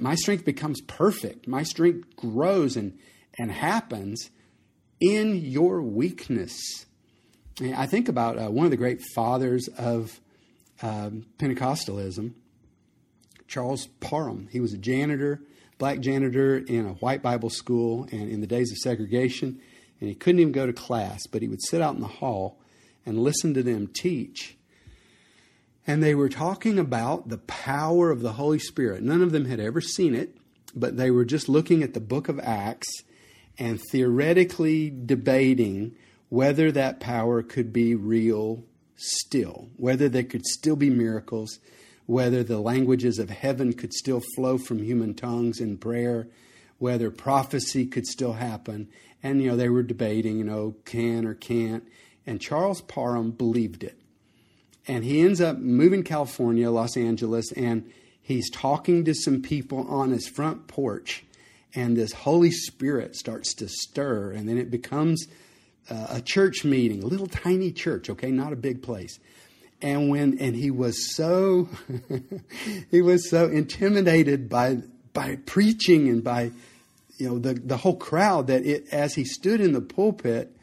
my 0.00 0.14
strength 0.14 0.44
becomes 0.44 0.80
perfect. 0.82 1.46
My 1.46 1.62
strength 1.62 2.16
grows 2.16 2.76
and, 2.76 2.98
and 3.38 3.50
happens 3.50 4.30
in 5.00 5.36
your 5.36 5.82
weakness. 5.82 6.86
I 7.60 7.86
think 7.86 8.08
about 8.08 8.38
uh, 8.38 8.50
one 8.50 8.64
of 8.64 8.70
the 8.70 8.76
great 8.76 9.02
fathers 9.14 9.68
of 9.78 10.20
um, 10.82 11.26
Pentecostalism, 11.38 12.32
Charles 13.46 13.86
Parham. 14.00 14.48
He 14.50 14.60
was 14.60 14.72
a 14.72 14.78
janitor, 14.78 15.40
black 15.78 16.00
janitor 16.00 16.58
in 16.58 16.86
a 16.86 16.94
white 16.94 17.22
Bible 17.22 17.50
school, 17.50 18.08
and 18.10 18.30
in 18.30 18.40
the 18.40 18.46
days 18.46 18.70
of 18.70 18.78
segregation, 18.78 19.60
and 20.00 20.08
he 20.08 20.14
couldn't 20.14 20.40
even 20.40 20.52
go 20.52 20.66
to 20.66 20.72
class, 20.72 21.26
but 21.26 21.42
he 21.42 21.48
would 21.48 21.62
sit 21.62 21.80
out 21.80 21.94
in 21.94 22.00
the 22.00 22.06
hall 22.06 22.58
and 23.06 23.18
listen 23.18 23.54
to 23.54 23.62
them 23.62 23.86
teach. 23.86 24.56
And 25.86 26.02
they 26.02 26.14
were 26.14 26.28
talking 26.28 26.78
about 26.78 27.28
the 27.28 27.38
power 27.38 28.10
of 28.10 28.20
the 28.20 28.32
Holy 28.32 28.58
Spirit. 28.58 29.02
None 29.02 29.22
of 29.22 29.32
them 29.32 29.44
had 29.44 29.60
ever 29.60 29.80
seen 29.80 30.14
it, 30.14 30.36
but 30.74 30.96
they 30.96 31.10
were 31.10 31.24
just 31.24 31.48
looking 31.48 31.82
at 31.82 31.94
the 31.94 32.00
book 32.00 32.28
of 32.28 32.40
Acts 32.40 32.88
and 33.58 33.80
theoretically 33.90 34.90
debating 34.90 35.94
whether 36.28 36.72
that 36.72 37.00
power 37.00 37.42
could 37.42 37.72
be 37.72 37.94
real 37.94 38.64
still, 39.04 39.68
whether 39.76 40.08
there 40.08 40.24
could 40.24 40.46
still 40.46 40.76
be 40.76 40.90
miracles, 40.90 41.58
whether 42.06 42.42
the 42.42 42.58
languages 42.58 43.18
of 43.18 43.30
heaven 43.30 43.72
could 43.72 43.92
still 43.92 44.22
flow 44.34 44.58
from 44.58 44.82
human 44.82 45.14
tongues 45.14 45.60
in 45.60 45.78
prayer, 45.78 46.28
whether 46.78 47.10
prophecy 47.10 47.86
could 47.86 48.06
still 48.06 48.34
happen. 48.34 48.88
And, 49.22 49.42
you 49.42 49.50
know, 49.50 49.56
they 49.56 49.68
were 49.68 49.82
debating, 49.82 50.38
you 50.38 50.44
know, 50.44 50.74
can 50.84 51.24
or 51.24 51.34
can't. 51.34 51.84
And 52.26 52.40
Charles 52.40 52.80
Parham 52.82 53.30
believed 53.30 53.84
it. 53.84 53.98
And 54.86 55.04
he 55.04 55.20
ends 55.20 55.40
up 55.40 55.58
moving 55.58 56.02
California, 56.02 56.70
Los 56.70 56.96
Angeles, 56.96 57.50
and 57.52 57.90
he's 58.20 58.50
talking 58.50 59.04
to 59.04 59.14
some 59.14 59.40
people 59.40 59.86
on 59.88 60.10
his 60.10 60.28
front 60.28 60.66
porch 60.66 61.24
and 61.74 61.96
this 61.96 62.12
Holy 62.12 62.50
Spirit 62.50 63.16
starts 63.16 63.52
to 63.54 63.68
stir, 63.68 64.30
and 64.30 64.48
then 64.48 64.58
it 64.58 64.70
becomes 64.70 65.26
uh, 65.90 66.06
a 66.10 66.20
church 66.20 66.64
meeting, 66.64 67.02
a 67.02 67.06
little 67.06 67.26
tiny 67.26 67.72
church, 67.72 68.10
okay, 68.10 68.30
not 68.30 68.52
a 68.52 68.56
big 68.56 68.82
place. 68.82 69.18
And 69.82 70.08
when 70.08 70.38
and 70.38 70.54
he 70.54 70.70
was 70.70 71.14
so 71.14 71.68
he 72.90 73.02
was 73.02 73.28
so 73.28 73.46
intimidated 73.48 74.48
by 74.48 74.78
by 75.12 75.36
preaching 75.44 76.08
and 76.08 76.24
by 76.24 76.52
you 77.18 77.28
know 77.28 77.38
the 77.38 77.54
the 77.54 77.76
whole 77.76 77.96
crowd 77.96 78.46
that 78.46 78.64
it 78.64 78.88
as 78.92 79.14
he 79.14 79.24
stood 79.24 79.60
in 79.60 79.72
the 79.72 79.80
pulpit, 79.80 80.56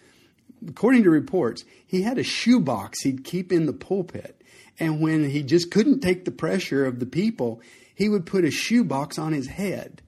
according 0.67 1.03
to 1.03 1.09
reports, 1.09 1.65
he 1.85 2.01
had 2.01 2.17
a 2.17 2.23
shoebox 2.23 3.01
he'd 3.01 3.23
keep 3.23 3.51
in 3.51 3.65
the 3.65 3.73
pulpit. 3.73 4.41
And 4.79 5.01
when 5.01 5.29
he 5.29 5.43
just 5.43 5.69
couldn't 5.69 5.99
take 5.99 6.25
the 6.25 6.31
pressure 6.31 6.85
of 6.85 6.99
the 6.99 7.05
people, 7.05 7.61
he 7.93 8.09
would 8.09 8.25
put 8.25 8.45
a 8.45 8.49
shoebox 8.49 9.19
on 9.19 9.33
his 9.33 9.47
head 9.47 10.01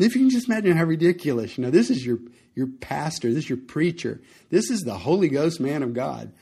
if 0.00 0.14
you 0.14 0.22
can 0.22 0.30
just 0.30 0.48
imagine 0.48 0.76
how 0.76 0.84
ridiculous, 0.84 1.58
you 1.58 1.64
know, 1.64 1.70
this 1.70 1.90
is 1.90 2.04
your, 2.04 2.18
your 2.54 2.68
pastor, 2.80 3.28
this 3.28 3.44
is 3.44 3.48
your 3.48 3.58
preacher, 3.58 4.20
this 4.50 4.70
is 4.70 4.82
the 4.82 4.98
Holy 4.98 5.28
Ghost 5.28 5.60
man 5.60 5.82
of 5.82 5.94
God. 5.94 6.32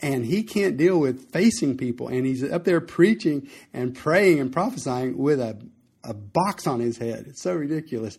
And 0.00 0.26
he 0.26 0.42
can't 0.42 0.76
deal 0.76 0.98
with 0.98 1.30
facing 1.32 1.78
people. 1.78 2.08
And 2.08 2.26
he's 2.26 2.44
up 2.44 2.64
there 2.64 2.82
preaching 2.82 3.48
and 3.72 3.96
praying 3.96 4.40
and 4.40 4.52
prophesying 4.52 5.16
with 5.16 5.40
a, 5.40 5.58
a 6.04 6.12
box 6.12 6.66
on 6.66 6.80
his 6.80 6.98
head. 6.98 7.24
It's 7.28 7.42
so 7.42 7.54
ridiculous. 7.54 8.18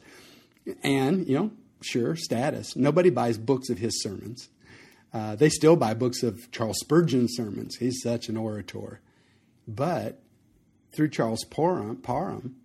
And, 0.81 1.27
you 1.27 1.37
know, 1.37 1.51
sure, 1.81 2.15
status. 2.15 2.75
Nobody 2.75 3.11
buys 3.11 3.37
books 3.37 3.69
of 3.69 3.77
his 3.77 4.01
sermons. 4.01 4.49
Uh, 5.13 5.35
they 5.35 5.49
still 5.49 5.75
buy 5.75 5.93
books 5.93 6.23
of 6.23 6.49
Charles 6.51 6.79
Spurgeon's 6.79 7.35
sermons. 7.35 7.75
He's 7.75 8.01
such 8.01 8.27
an 8.27 8.37
orator. 8.37 8.99
But 9.67 10.19
through 10.91 11.09
Charles 11.09 11.43
Parham, 11.43 11.97
Parham 11.97 12.55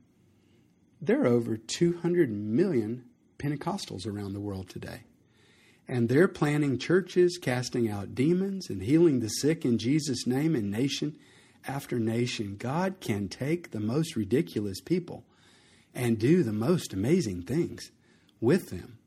there 1.03 1.23
are 1.23 1.27
over 1.27 1.57
200 1.57 2.31
million 2.31 3.05
Pentecostals 3.43 4.07
around 4.07 4.33
the 4.33 4.41
world 4.41 4.69
today. 4.69 5.03
And 5.89 6.09
they're 6.09 6.29
planning 6.29 6.79
churches, 6.79 7.39
casting 7.43 7.91
out 7.91 8.15
demons, 8.15 8.71
and 8.71 8.83
healing 8.83 9.19
the 9.19 9.29
sick 9.29 9.65
in 9.65 9.79
Jesus' 9.79 10.27
name 10.27 10.55
in 10.55 10.71
nation 10.71 11.17
after 11.67 11.99
nation. 11.99 12.57
God 12.57 12.97
can 13.01 13.29
take 13.29 13.73
the 13.73 13.81
most 13.81 14.15
ridiculous 14.15 14.81
people 14.81 15.25
and 15.93 16.19
do 16.19 16.43
the 16.43 16.53
most 16.53 16.93
amazing 16.93 17.43
things 17.43 17.91
with 18.41 18.71
them. 18.71 18.99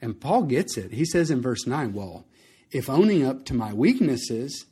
And 0.00 0.20
Paul 0.20 0.42
gets 0.42 0.76
it. 0.76 0.92
He 0.92 1.06
says 1.06 1.30
in 1.30 1.40
verse 1.40 1.66
9, 1.66 1.94
Well, 1.94 2.26
if 2.70 2.90
owning 2.90 3.24
up 3.24 3.46
to 3.46 3.54
my 3.54 3.72
weaknesses 3.72 4.66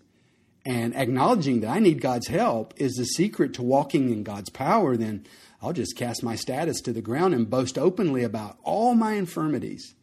and 0.64 0.94
acknowledging 0.94 1.60
that 1.60 1.70
I 1.70 1.78
need 1.78 2.00
God's 2.00 2.28
help 2.28 2.74
is 2.76 2.94
the 2.94 3.04
secret 3.04 3.54
to 3.54 3.62
walking 3.62 4.10
in 4.10 4.22
God's 4.22 4.50
power, 4.50 4.96
then 4.96 5.26
I'll 5.60 5.72
just 5.72 5.96
cast 5.96 6.22
my 6.22 6.36
status 6.36 6.80
to 6.82 6.92
the 6.92 7.02
ground 7.02 7.34
and 7.34 7.50
boast 7.50 7.78
openly 7.78 8.22
about 8.22 8.58
all 8.62 8.94
my 8.94 9.12
infirmities 9.12 9.94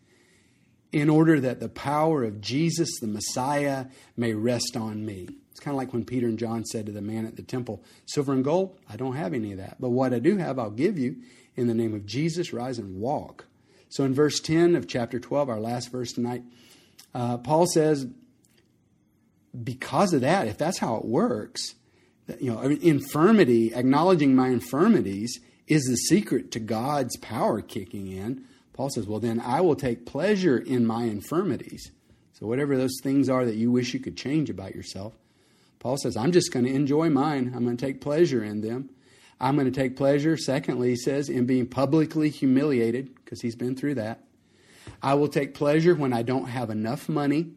in 0.91 1.10
order 1.10 1.39
that 1.39 1.60
the 1.60 1.69
power 1.69 2.24
of 2.24 2.41
Jesus, 2.41 3.00
the 3.00 3.08
Messiah, 3.08 3.86
may 4.17 4.34
rest 4.34 4.76
on 4.76 5.06
me. 5.06 5.30
It's 5.52 5.60
kind 5.60 5.76
of 5.76 5.78
like 5.78 5.93
when 5.93 6.06
Peter 6.06 6.28
and 6.28 6.39
John 6.39 6.65
said 6.65 6.86
to 6.88 6.91
the 6.91 7.02
man 7.02 7.26
at 7.26 7.36
the 7.36 7.43
temple, 7.43 7.84
Silver 8.06 8.34
and 8.34 8.43
gold, 8.43 8.80
I 8.89 8.95
don't 8.95 9.15
have 9.15 9.34
any 9.34 9.52
of 9.52 9.58
that. 9.60 9.78
But 9.80 9.89
what 9.89 10.13
I 10.13 10.19
do 10.19 10.38
have, 10.38 10.58
I'll 10.58 10.72
give 10.72 10.98
you. 10.98 11.17
In 11.56 11.67
the 11.67 11.74
name 11.74 11.93
of 11.93 12.06
Jesus, 12.06 12.54
rise 12.54 12.80
and 12.80 13.02
walk. 13.02 13.45
So 13.89 14.06
in 14.06 14.13
verse 14.13 14.39
10 14.39 14.76
of 14.76 14.88
chapter 14.88 15.19
12, 15.19 15.50
our 15.50 15.60
last 15.60 15.91
verse 15.91 16.13
tonight, 16.13 16.43
uh, 17.13 17.38
Paul 17.39 17.65
says, 17.65 18.08
because 19.64 20.14
of 20.14 20.22
that, 20.22 20.48
if 20.48 20.58
that's 20.58 20.78
how 20.78 20.96
it 20.96 21.06
works, 21.06 21.76
you 22.40 22.52
know, 22.52 22.62
infirmity, 22.62 23.74
acknowledging 23.74 24.36
my 24.36 24.50
infirmities, 24.50 25.40
is 25.68 25.84
the 25.84 25.96
secret 25.96 26.52
to 26.52 26.60
God's 26.60 27.18
power 27.18 27.62
kicking 27.62 28.08
in. 28.08 28.44
Paul 28.74 28.90
says, 28.90 29.08
Well, 29.08 29.20
then 29.20 29.40
I 29.40 29.62
will 29.62 29.76
take 29.76 30.06
pleasure 30.06 30.58
in 30.58 30.86
my 30.86 31.04
infirmities. 31.04 31.92
So, 32.34 32.48
whatever 32.48 32.78
those 32.78 33.00
things 33.02 33.30
are 33.30 33.46
that 33.46 33.56
you 33.56 33.72
wish 33.72 33.94
you 33.94 34.00
could 34.00 34.18
change 34.18 34.50
about 34.50 34.76
yourself, 34.76 35.14
Paul 35.80 35.98
says, 35.98 36.16
I'm 36.16 36.32
just 36.32 36.52
going 36.52 36.66
to 36.66 36.74
enjoy 36.74 37.10
mine. 37.10 37.54
I'm 37.56 37.64
going 37.66 37.78
to 37.78 37.86
take 37.86 38.02
pleasure 38.02 38.44
in 38.44 38.62
them. 38.62 38.90
I'm 39.40 39.56
going 39.56 39.72
to 39.72 39.80
take 39.80 39.96
pleasure, 39.96 40.36
secondly, 40.36 40.90
he 40.90 40.96
says, 40.98 41.30
in 41.30 41.46
being 41.46 41.66
publicly 41.66 42.30
humiliated, 42.30 43.16
because 43.16 43.42
he's 43.42 43.56
been 43.56 43.76
through 43.76 43.96
that. 43.96 44.24
I 45.02 45.14
will 45.14 45.30
take 45.30 45.54
pleasure 45.54 45.96
when 45.96 46.12
I 46.12 46.24
don't 46.24 46.48
have 46.48 46.70
enough 46.70 47.08
money 47.08 47.52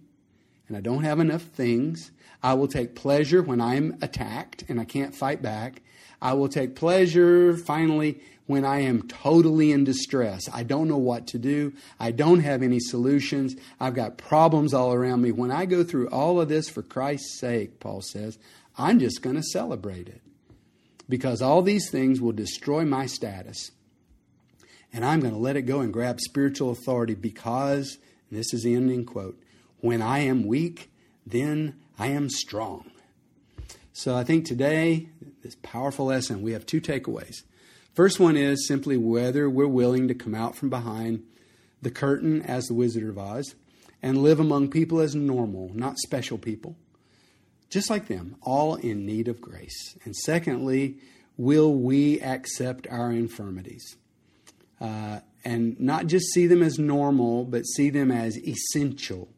and 0.73 0.79
I 0.79 0.81
don't 0.81 1.04
have 1.04 1.20
enough 1.20 1.42
things. 1.42 2.12
I 2.42 2.54
will 2.54 2.66
take 2.66 2.94
pleasure 2.94 3.42
when 3.42 3.60
I'm 3.60 3.98
attacked 4.00 4.64
and 4.70 4.81
I 4.81 4.87
can't 4.87 5.14
fight 5.14 5.42
back. 5.42 5.83
I 6.23 6.33
will 6.33 6.48
take 6.48 6.75
pleasure, 6.75 7.54
finally, 7.58 8.20
when 8.46 8.64
I 8.64 8.81
am 8.81 9.06
totally 9.06 9.70
in 9.70 9.85
distress. 9.85 10.48
I 10.50 10.62
don't 10.62 10.88
know 10.88 10.96
what 10.96 11.27
to 11.29 11.38
do. 11.38 11.75
I 12.00 12.10
don't 12.10 12.40
have 12.40 12.62
any 12.62 12.81
solutions. 12.81 13.54
I've 13.79 13.94
got 13.94 14.16
problems 14.16 14.73
all 14.73 14.94
around 14.94 15.20
me. 15.20 15.31
When 15.31 15.50
I 15.50 15.66
go 15.66 15.85
through 15.85 16.08
all 16.08 16.40
of 16.40 16.48
this 16.48 16.70
for 16.70 16.81
Christ's 16.81 17.38
sake, 17.38 17.79
Paul 17.79 18.00
says, 18.00 18.38
I'm 18.79 18.98
just 18.98 19.20
going 19.20 19.37
to 19.37 19.42
celebrate 19.42 20.08
it. 20.08 20.23
Because 21.06 21.42
all 21.42 21.60
these 21.60 21.90
things 21.90 22.18
will 22.18 22.33
destroy 22.33 22.87
my 22.87 23.04
status. 23.04 23.73
And 24.90 25.04
I'm 25.04 25.20
going 25.20 25.35
to 25.35 25.38
let 25.38 25.56
it 25.56 25.62
go 25.62 25.81
and 25.81 25.92
grab 25.92 26.18
spiritual 26.18 26.70
authority 26.70 27.14
because, 27.14 27.98
this 28.31 28.54
is 28.54 28.62
the 28.62 28.75
ending 28.75 29.04
quote, 29.04 29.38
when 29.83 30.00
I 30.00 30.20
am 30.20 30.46
weak, 30.46 30.90
then 31.26 31.74
I 31.98 32.06
am 32.06 32.30
strong. 32.30 32.90
So 33.92 34.16
I 34.16 34.24
think 34.24 34.46
today, 34.46 35.08
this 35.42 35.56
powerful 35.62 36.06
lesson, 36.06 36.40
we 36.40 36.52
have 36.52 36.64
two 36.64 36.80
takeaways. 36.80 37.42
First 37.92 38.18
one 38.18 38.37
is 38.37 38.66
simply 38.66 38.96
whether 38.96 39.50
we're 39.50 39.66
willing 39.66 40.08
to 40.08 40.14
come 40.14 40.35
out 40.35 40.56
from 40.56 40.70
behind 40.70 41.24
the 41.83 41.90
curtain 41.90 42.40
as 42.42 42.64
the 42.64 42.74
Wizard 42.74 43.08
of 43.08 43.18
Oz 43.18 43.54
and 44.00 44.22
live 44.22 44.40
among 44.40 44.70
people 44.70 45.00
as 45.00 45.14
normal, 45.14 45.70
not 45.74 45.98
special 45.98 46.38
people, 46.38 46.76
just 47.68 47.90
like 47.90 48.06
them, 48.06 48.37
all 48.40 48.76
in 48.76 49.04
need 49.04 49.28
of 49.28 49.40
grace. 49.40 49.96
And 50.04 50.16
secondly, 50.16 50.98
will 51.37 51.74
we 51.74 52.20
accept 52.20 52.87
our 52.88 53.10
infirmities? 53.10 53.96
Uh, 54.80 55.20
and 55.44 55.78
not 55.80 56.06
just 56.06 56.33
see 56.33 56.46
them 56.46 56.62
as 56.62 56.78
normal, 56.78 57.44
but 57.44 57.66
see 57.66 57.90
them 57.90 58.12
as 58.12 58.38
essential. 58.38 59.28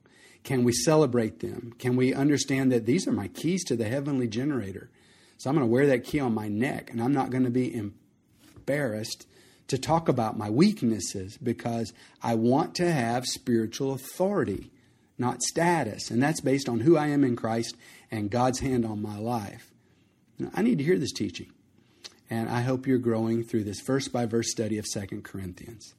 Can 0.45 0.63
we 0.63 0.73
celebrate 0.73 1.41
them? 1.41 1.75
Can 1.79 1.97
we 1.97 2.15
understand 2.15 2.71
that 2.71 2.87
these 2.87 3.09
are 3.09 3.13
my 3.13 3.29
keys 3.29 3.65
to 3.65 3.77
the 3.77 3.89
heavenly 3.89 4.29
generator? 4.29 4.91
So 5.39 5.51
I'm 5.51 5.57
going 5.57 5.67
to 5.67 5.73
wear 5.73 5.87
that 5.89 6.05
key 6.05 6.21
on 6.21 6.35
my 6.35 6.49
neck, 6.49 6.91
and 6.91 7.03
I'm 7.03 7.13
not 7.13 7.31
going 7.31 7.45
to 7.45 7.51
be 7.51 7.75
embarrassed 8.55 9.27
to 9.69 9.79
talk 9.79 10.09
about 10.09 10.39
my 10.39 10.51
weaknesses 10.51 11.39
because 11.39 11.93
I 12.23 12.35
want 12.35 12.75
to 12.77 12.93
have 12.93 13.25
spiritual 13.25 13.95
authority, 13.95 14.71
not 15.19 15.43
status. 15.43 16.11
And 16.11 16.23
that's 16.23 16.43
based 16.43 16.69
on 16.69 16.81
who 16.81 16.97
I 16.97 17.09
am 17.09 17.25
in 17.25 17.37
Christ 17.37 17.75
and 18.11 18.31
God's 18.31 18.61
hand 18.61 18.85
on 18.85 19.01
my 19.01 19.19
life. 19.19 19.71
Now, 20.39 20.51
I 20.55 20.63
need 20.63 20.79
to 20.79 20.85
hear 20.85 20.99
this 20.99 21.13
teaching. 21.13 21.51
And 22.29 22.49
I 22.49 22.61
hope 22.61 22.87
you're 22.87 22.99
growing 22.99 23.45
through 23.45 23.65
this 23.65 23.81
verse 23.81 24.09
by 24.09 24.27
verse 24.27 24.51
study 24.51 24.77
of 24.77 24.87
Second 24.87 25.25
Corinthians. 25.25 25.95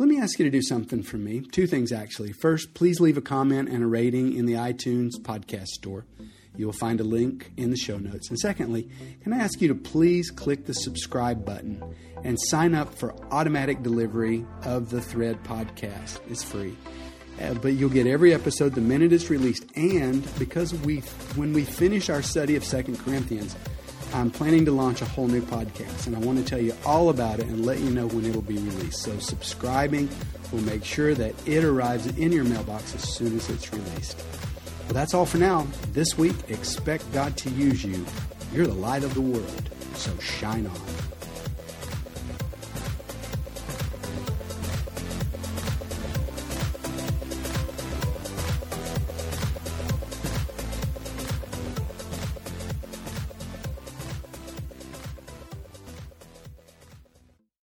Let 0.00 0.08
me 0.08 0.18
ask 0.18 0.38
you 0.38 0.46
to 0.46 0.50
do 0.50 0.62
something 0.62 1.02
for 1.02 1.18
me. 1.18 1.42
Two 1.42 1.66
things, 1.66 1.92
actually. 1.92 2.32
First, 2.32 2.72
please 2.72 3.00
leave 3.00 3.18
a 3.18 3.20
comment 3.20 3.68
and 3.68 3.82
a 3.82 3.86
rating 3.86 4.34
in 4.34 4.46
the 4.46 4.54
iTunes 4.54 5.10
podcast 5.20 5.66
store. 5.66 6.06
You 6.56 6.64
will 6.64 6.72
find 6.72 7.00
a 7.00 7.04
link 7.04 7.52
in 7.58 7.68
the 7.68 7.76
show 7.76 7.98
notes. 7.98 8.30
And 8.30 8.38
secondly, 8.38 8.88
can 9.22 9.34
I 9.34 9.40
ask 9.40 9.60
you 9.60 9.68
to 9.68 9.74
please 9.74 10.30
click 10.30 10.64
the 10.64 10.72
subscribe 10.72 11.44
button 11.44 11.84
and 12.24 12.40
sign 12.40 12.74
up 12.74 12.94
for 12.94 13.14
automatic 13.30 13.82
delivery 13.82 14.46
of 14.62 14.88
the 14.88 15.02
Thread 15.02 15.44
podcast? 15.44 16.18
It's 16.30 16.42
free. 16.42 16.78
Uh, 17.38 17.52
but 17.52 17.74
you'll 17.74 17.90
get 17.90 18.06
every 18.06 18.32
episode 18.32 18.74
the 18.74 18.80
minute 18.80 19.12
it's 19.12 19.28
released. 19.28 19.66
And 19.76 20.26
because 20.38 20.72
we, 20.72 21.00
when 21.36 21.52
we 21.52 21.66
finish 21.66 22.08
our 22.08 22.22
study 22.22 22.56
of 22.56 22.64
Second 22.64 22.98
Corinthians, 23.00 23.54
I'm 24.12 24.30
planning 24.30 24.64
to 24.64 24.72
launch 24.72 25.02
a 25.02 25.04
whole 25.04 25.28
new 25.28 25.40
podcast, 25.40 26.06
and 26.06 26.16
I 26.16 26.18
want 26.18 26.38
to 26.38 26.44
tell 26.44 26.60
you 26.60 26.74
all 26.84 27.10
about 27.10 27.38
it 27.38 27.46
and 27.46 27.64
let 27.64 27.78
you 27.78 27.90
know 27.90 28.08
when 28.08 28.24
it'll 28.24 28.42
be 28.42 28.56
released. 28.56 29.02
So, 29.02 29.16
subscribing 29.18 30.08
will 30.50 30.62
make 30.62 30.84
sure 30.84 31.14
that 31.14 31.34
it 31.46 31.62
arrives 31.62 32.06
in 32.18 32.32
your 32.32 32.44
mailbox 32.44 32.94
as 32.94 33.02
soon 33.02 33.36
as 33.36 33.48
it's 33.48 33.72
released. 33.72 34.22
Well, 34.84 34.94
that's 34.94 35.14
all 35.14 35.26
for 35.26 35.38
now. 35.38 35.66
This 35.92 36.18
week, 36.18 36.34
expect 36.48 37.10
God 37.12 37.36
to 37.38 37.50
use 37.50 37.84
you. 37.84 38.04
You're 38.52 38.66
the 38.66 38.74
light 38.74 39.04
of 39.04 39.14
the 39.14 39.20
world, 39.20 39.70
so 39.94 40.16
shine 40.18 40.66
on. 40.66 41.09